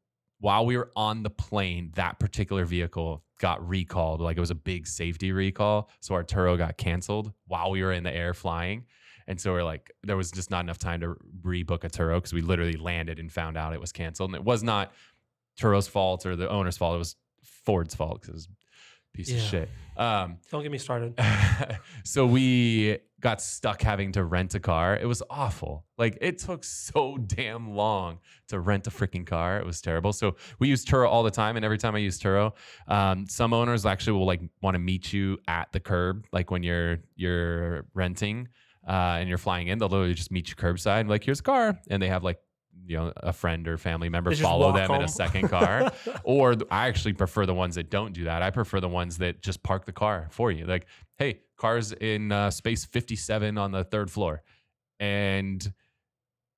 while 0.40 0.66
we 0.66 0.76
were 0.76 0.90
on 0.96 1.22
the 1.22 1.30
plane, 1.30 1.92
that 1.96 2.18
particular 2.18 2.64
vehicle 2.64 3.24
got 3.40 3.66
recalled. 3.66 4.20
Like 4.20 4.36
it 4.36 4.40
was 4.40 4.50
a 4.50 4.56
big 4.56 4.86
safety 4.86 5.32
recall. 5.32 5.90
So 6.00 6.14
our 6.14 6.24
Turo 6.24 6.56
got 6.56 6.76
canceled 6.76 7.32
while 7.46 7.70
we 7.70 7.82
were 7.82 7.92
in 7.92 8.04
the 8.04 8.14
air 8.14 8.34
flying. 8.34 8.84
And 9.26 9.40
so 9.40 9.52
we're 9.52 9.64
like, 9.64 9.92
there 10.02 10.16
was 10.16 10.30
just 10.30 10.50
not 10.50 10.64
enough 10.64 10.78
time 10.78 11.00
to 11.00 11.16
rebook 11.42 11.84
a 11.84 11.90
Turo 11.90 12.16
because 12.16 12.32
we 12.32 12.40
literally 12.40 12.76
landed 12.76 13.18
and 13.18 13.30
found 13.30 13.56
out 13.56 13.74
it 13.74 13.80
was 13.80 13.92
canceled. 13.92 14.30
And 14.30 14.36
it 14.36 14.44
was 14.44 14.62
not 14.62 14.92
Turo's 15.60 15.88
fault 15.88 16.24
or 16.24 16.34
the 16.34 16.48
owner's 16.48 16.76
fault. 16.76 16.94
It 16.94 16.98
was 16.98 17.16
Ford's 17.44 17.94
fault 17.94 18.22
because 18.22 18.28
it 18.28 18.34
was 18.34 18.48
piece 19.18 19.30
of 19.30 19.36
Yeah. 19.38 19.42
shit. 19.42 19.68
Um, 19.96 20.38
Don't 20.52 20.62
get 20.62 20.70
me 20.70 20.78
started. 20.78 21.18
so 22.04 22.24
we 22.24 22.98
got 23.20 23.40
stuck 23.42 23.82
having 23.82 24.12
to 24.12 24.22
rent 24.24 24.54
a 24.54 24.60
car. 24.60 24.96
It 24.96 25.06
was 25.06 25.24
awful. 25.28 25.84
Like 25.98 26.16
it 26.20 26.38
took 26.38 26.62
so 26.62 27.16
damn 27.18 27.74
long 27.74 28.20
to 28.46 28.60
rent 28.60 28.86
a 28.86 28.90
freaking 28.90 29.26
car. 29.26 29.58
It 29.58 29.66
was 29.66 29.80
terrible. 29.80 30.12
So 30.12 30.36
we 30.60 30.68
use 30.68 30.84
Turo 30.84 31.08
all 31.08 31.24
the 31.24 31.32
time, 31.32 31.56
and 31.56 31.64
every 31.64 31.78
time 31.78 31.96
I 31.96 31.98
use 31.98 32.16
Turo, 32.20 32.52
um, 32.86 33.26
some 33.28 33.52
owners 33.52 33.84
actually 33.86 34.12
will 34.18 34.26
like 34.26 34.40
want 34.62 34.76
to 34.76 34.78
meet 34.78 35.12
you 35.12 35.38
at 35.48 35.72
the 35.72 35.80
curb, 35.80 36.26
like 36.32 36.52
when 36.52 36.62
you're 36.62 36.98
you're 37.16 37.84
renting 37.94 38.46
uh, 38.86 39.18
and 39.18 39.28
you're 39.28 39.36
flying 39.38 39.66
in. 39.66 39.78
They'll 39.78 39.88
literally 39.88 40.14
just 40.14 40.30
meet 40.30 40.48
you 40.48 40.54
curbside, 40.54 41.00
and 41.00 41.08
like 41.08 41.24
here's 41.24 41.40
a 41.40 41.42
car, 41.42 41.76
and 41.90 42.00
they 42.00 42.08
have 42.08 42.22
like 42.22 42.38
you 42.86 42.96
know 42.96 43.12
a 43.16 43.32
friend 43.32 43.66
or 43.68 43.76
family 43.76 44.08
member 44.08 44.30
They 44.30 44.36
follow 44.36 44.72
them 44.72 44.90
in 44.90 45.02
a 45.02 45.08
second 45.08 45.48
car 45.48 45.92
or 46.24 46.54
I 46.70 46.88
actually 46.88 47.12
prefer 47.12 47.46
the 47.46 47.54
ones 47.54 47.74
that 47.76 47.90
don't 47.90 48.12
do 48.12 48.24
that. 48.24 48.42
I 48.42 48.50
prefer 48.50 48.80
the 48.80 48.88
ones 48.88 49.18
that 49.18 49.42
just 49.42 49.62
park 49.62 49.84
the 49.84 49.92
car 49.92 50.28
for 50.30 50.50
you. 50.50 50.66
Like, 50.66 50.86
hey, 51.16 51.40
cars 51.56 51.92
in 51.92 52.32
uh, 52.32 52.50
space 52.50 52.84
57 52.84 53.58
on 53.58 53.72
the 53.72 53.84
third 53.84 54.10
floor. 54.10 54.42
And 55.00 55.72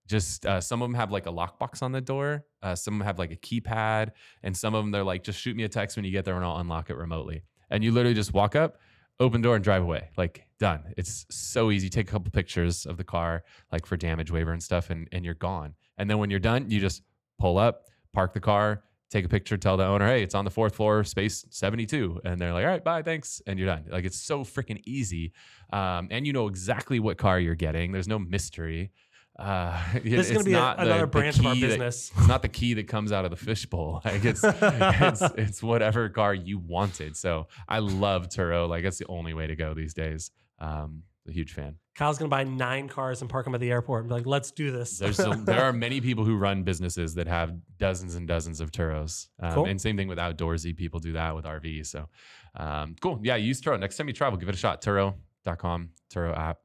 just 0.07 0.47
uh, 0.47 0.61
some 0.61 0.83
of 0.83 0.89
them 0.89 0.95
have 0.95 1.11
like 1.13 1.27
a 1.27 1.33
lockbox 1.33 1.83
on 1.83 1.93
the 1.93 2.01
door. 2.01 2.45
Uh, 2.63 2.75
some 2.75 2.95
of 2.95 2.99
them 2.99 3.07
have 3.07 3.19
like 3.19 3.33
a 3.33 3.37
keypad. 3.37 4.11
And 4.43 4.57
some 4.57 4.75
of 4.75 4.85
them, 4.85 4.91
they're 4.91 5.05
like, 5.05 5.25
just 5.25 5.39
shoot 5.39 5.57
me 5.57 5.65
a 5.65 5.69
text 5.69 5.97
when 5.97 6.05
you 6.05 6.11
get 6.11 6.25
there 6.25 6.37
and 6.37 6.45
I'll 6.45 6.59
unlock 6.59 6.91
it 6.91 6.97
remotely. 6.97 7.43
And 7.71 7.83
you 7.85 7.93
literally 7.93 8.15
just 8.15 8.35
walk 8.35 8.57
up, 8.57 8.79
open 9.19 9.41
door, 9.41 9.55
and 9.55 9.65
drive 9.65 9.83
away. 9.83 10.11
Like, 10.17 10.47
done. 10.59 10.93
It's 10.97 11.27
so 11.31 11.71
easy. 11.71 11.89
Take 11.89 12.09
a 12.09 12.13
couple 12.13 12.31
pictures 12.31 12.87
of 12.87 12.97
the 12.97 13.05
car, 13.05 13.45
like 13.73 13.87
for 13.87 13.97
damage 13.97 14.31
waiver 14.31 14.53
and 14.53 14.63
stuff, 14.63 14.91
and, 14.91 15.09
and 15.13 15.25
you're 15.25 15.35
gone. 15.35 15.75
And 16.01 16.09
then 16.11 16.19
when 16.19 16.31
you're 16.31 16.41
done, 16.41 16.71
you 16.71 16.81
just 16.81 17.03
pull 17.39 17.59
up, 17.59 17.85
park 18.13 18.33
the 18.33 18.41
car, 18.41 18.83
take 19.11 19.25
a 19.25 19.29
picture, 19.29 19.57
tell 19.57 19.77
the 19.77 19.85
owner, 19.85 20.07
hey, 20.07 20.23
it's 20.23 20.35
on 20.35 20.45
the 20.45 20.51
fourth 20.51 20.75
floor, 20.77 21.05
space 21.05 21.45
72. 21.51 22.21
And 22.25 22.41
they're 22.41 22.53
like, 22.53 22.65
all 22.65 22.71
right, 22.71 22.83
bye, 22.83 23.03
thanks. 23.03 23.43
And 23.47 23.59
you're 23.59 23.67
done. 23.69 23.85
Like 23.91 24.05
it's 24.05 24.19
so 24.19 24.45
freaking 24.45 24.81
easy. 24.87 25.33
Um, 25.73 26.09
and 26.11 26.27
you 26.27 26.33
know 26.33 26.49
exactly 26.49 27.01
what 27.01 27.19
car 27.19 27.39
you're 27.39 27.55
getting. 27.55 27.93
There's 27.93 28.09
no 28.09 28.19
mystery. 28.19 28.93
Uh, 29.39 29.79
This 30.05 30.27
is 30.27 30.33
going 30.33 30.45
to 30.45 30.51
be 30.51 30.55
a, 30.55 30.59
not 30.59 30.77
the- 30.79 30.83
another 30.85 31.01
the 31.03 31.07
branch 31.09 31.39
of 31.39 31.47
our 31.47 31.55
key 31.55 31.61
that- 31.63 31.67
business. 31.69 32.13
it's 32.17 32.29
not 32.29 32.43
the 32.43 32.49
key 32.49 32.75
that 32.75 32.89
comes 32.89 33.13
out 33.13 33.25
of 33.25 33.31
the 33.31 33.37
fishbowl. 33.37 34.01
Like 34.05 34.25
it's, 34.25 34.43
it's 34.45 35.23
it's 35.37 35.63
whatever 35.63 36.09
car 36.09 36.33
you 36.35 36.59
wanted. 36.59 37.17
So 37.17 37.49
I 37.69 37.81
love 37.81 38.29
Turo. 38.29 38.69
Like 38.69 38.85
that's 38.85 38.99
the 38.99 39.07
only 39.09 39.35
way 39.35 39.47
to 39.49 39.57
go 39.57 39.75
these 39.75 39.93
days. 39.95 40.31
Um, 40.59 41.03
a 41.29 41.33
huge 41.33 41.53
fan. 41.53 41.77
Kyle's 41.97 42.19
going 42.19 42.31
to 42.31 42.35
buy 42.35 42.45
nine 42.45 42.89
cars 42.89 43.21
and 43.21 43.29
park 43.29 43.45
them 43.45 43.55
at 43.55 43.61
the 43.61 43.71
airport 43.71 44.01
and 44.03 44.09
be 44.09 44.15
like, 44.15 44.27
let's 44.27 44.51
do 44.51 44.71
this. 44.71 44.99
There's 44.99 45.19
a, 45.21 45.31
there 45.45 45.63
are 45.63 45.73
many 45.73 46.01
people 46.01 46.25
who 46.25 46.37
run 46.37 46.63
businesses 46.63 47.15
that 47.15 47.27
have 47.27 47.55
dozens 47.79 48.15
and 48.15 48.27
dozens 48.27 48.61
of 48.61 48.71
Turos. 48.71 49.29
Um, 49.39 49.53
Cool. 49.53 49.65
And 49.67 49.81
same 49.81 49.97
thing 49.97 50.09
with 50.09 50.19
outdoorsy 50.19 50.75
people 50.77 50.99
do 51.01 51.13
that 51.13 51.35
with 51.35 51.45
RVs. 51.45 51.87
So 51.87 52.09
um, 52.57 52.97
cool. 53.01 53.21
Yeah, 53.23 53.37
use 53.37 53.61
Turo. 53.61 53.79
Next 53.79 53.97
time 53.97 54.07
you 54.09 54.15
travel, 54.15 54.39
give 54.39 54.49
it 54.49 54.55
a 54.55 54.59
shot. 54.59 54.81
Turo.com, 54.83 55.91
Turo 56.13 56.37
app. 56.37 56.59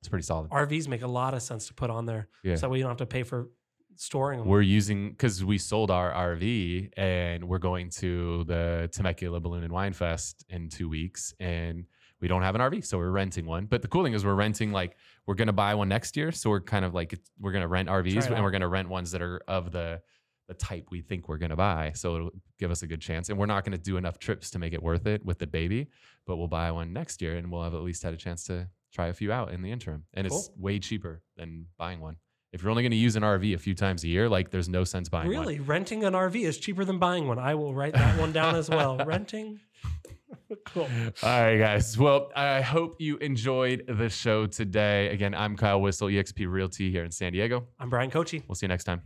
It's 0.00 0.08
pretty 0.08 0.24
solid. 0.24 0.50
RVs 0.50 0.86
make 0.86 1.02
a 1.02 1.08
lot 1.08 1.34
of 1.34 1.42
sense 1.42 1.66
to 1.68 1.74
put 1.74 1.90
on 1.90 2.06
there. 2.06 2.28
Yeah. 2.44 2.54
So 2.54 2.62
that 2.62 2.70
way 2.70 2.78
you 2.78 2.84
don't 2.84 2.90
have 2.90 2.98
to 2.98 3.06
pay 3.06 3.24
for 3.24 3.48
storing 3.96 4.38
them. 4.38 4.48
We're 4.48 4.60
using 4.60 5.10
because 5.10 5.44
we 5.44 5.58
sold 5.58 5.90
our 5.90 6.12
RV 6.12 6.90
and 6.96 7.48
we're 7.48 7.58
going 7.58 7.90
to 7.98 8.44
the 8.44 8.88
Temecula 8.92 9.40
Balloon 9.40 9.64
and 9.64 9.72
Wine 9.72 9.92
Fest 9.92 10.44
in 10.48 10.68
two 10.68 10.88
weeks, 10.88 11.34
and 11.40 11.86
we 12.20 12.28
don't 12.28 12.42
have 12.42 12.54
an 12.54 12.60
RV, 12.60 12.84
so 12.84 12.98
we're 12.98 13.10
renting 13.10 13.46
one. 13.46 13.66
But 13.66 13.82
the 13.82 13.88
cool 13.88 14.04
thing 14.04 14.12
is 14.14 14.24
we're 14.24 14.34
renting 14.34 14.72
like 14.72 14.96
we're 15.26 15.34
gonna 15.34 15.52
buy 15.52 15.74
one 15.74 15.88
next 15.88 16.16
year, 16.16 16.32
so 16.32 16.50
we're 16.50 16.60
kind 16.60 16.84
of 16.84 16.94
like 16.94 17.12
it's- 17.12 17.30
we're 17.38 17.52
gonna 17.52 17.68
rent 17.68 17.88
RVs 17.88 18.26
and 18.36 18.42
we're 18.44 18.50
gonna 18.50 18.68
rent 18.68 18.88
ones 18.88 19.10
that 19.12 19.22
are 19.22 19.40
of 19.48 19.72
the 19.72 20.00
the 20.48 20.54
type 20.54 20.86
we 20.90 21.02
think 21.02 21.28
we're 21.28 21.36
gonna 21.36 21.54
buy, 21.56 21.92
so 21.94 22.16
it'll 22.16 22.30
give 22.58 22.70
us 22.70 22.82
a 22.82 22.86
good 22.86 23.02
chance. 23.02 23.28
And 23.28 23.38
we're 23.38 23.44
not 23.44 23.64
gonna 23.64 23.76
do 23.76 23.98
enough 23.98 24.18
trips 24.18 24.48
to 24.52 24.58
make 24.58 24.72
it 24.72 24.82
worth 24.82 25.06
it 25.06 25.22
with 25.24 25.38
the 25.38 25.46
baby, 25.46 25.88
but 26.26 26.36
we'll 26.38 26.48
buy 26.48 26.72
one 26.72 26.92
next 26.94 27.20
year, 27.20 27.36
and 27.36 27.52
we'll 27.52 27.62
have 27.64 27.74
at 27.74 27.82
least 27.82 28.02
had 28.02 28.14
a 28.14 28.16
chance 28.16 28.44
to 28.44 28.66
try 28.90 29.08
a 29.08 29.12
few 29.12 29.30
out 29.30 29.52
in 29.52 29.60
the 29.60 29.70
interim, 29.70 30.04
and 30.14 30.26
it's 30.26 30.50
way 30.56 30.78
cheaper 30.78 31.22
than 31.36 31.66
buying 31.76 32.00
one. 32.00 32.16
If 32.50 32.62
you're 32.62 32.70
only 32.70 32.82
going 32.82 32.92
to 32.92 32.96
use 32.96 33.14
an 33.14 33.22
RV 33.24 33.52
a 33.52 33.58
few 33.58 33.74
times 33.74 34.04
a 34.04 34.08
year, 34.08 34.26
like 34.26 34.48
there's 34.50 34.70
no 34.70 34.82
sense 34.84 35.10
buying 35.10 35.26
one. 35.28 35.38
Really, 35.38 35.60
renting 35.60 36.02
an 36.02 36.14
RV 36.14 36.36
is 36.46 36.56
cheaper 36.56 36.82
than 36.82 36.98
buying 36.98 37.28
one. 37.28 37.38
I 37.38 37.54
will 37.54 37.74
write 37.74 37.92
that 37.92 38.18
one 38.18 38.32
down 38.32 38.54
as 38.56 38.70
well. 38.70 38.96
Renting. 39.06 39.60
cool. 40.66 40.88
All 41.22 41.42
right, 41.42 41.58
guys. 41.58 41.98
Well, 41.98 42.30
I 42.34 42.60
hope 42.60 42.96
you 42.98 43.16
enjoyed 43.18 43.84
the 43.88 44.08
show 44.08 44.46
today. 44.46 45.08
Again, 45.08 45.34
I'm 45.34 45.56
Kyle 45.56 45.80
Whissel, 45.80 46.08
eXp 46.08 46.50
Realty 46.50 46.90
here 46.90 47.04
in 47.04 47.10
San 47.10 47.32
Diego. 47.32 47.66
I'm 47.78 47.90
Bryan 47.90 48.10
Koci. 48.10 48.42
We'll 48.46 48.54
see 48.54 48.66
you 48.66 48.68
next 48.68 48.84
time. 48.84 49.02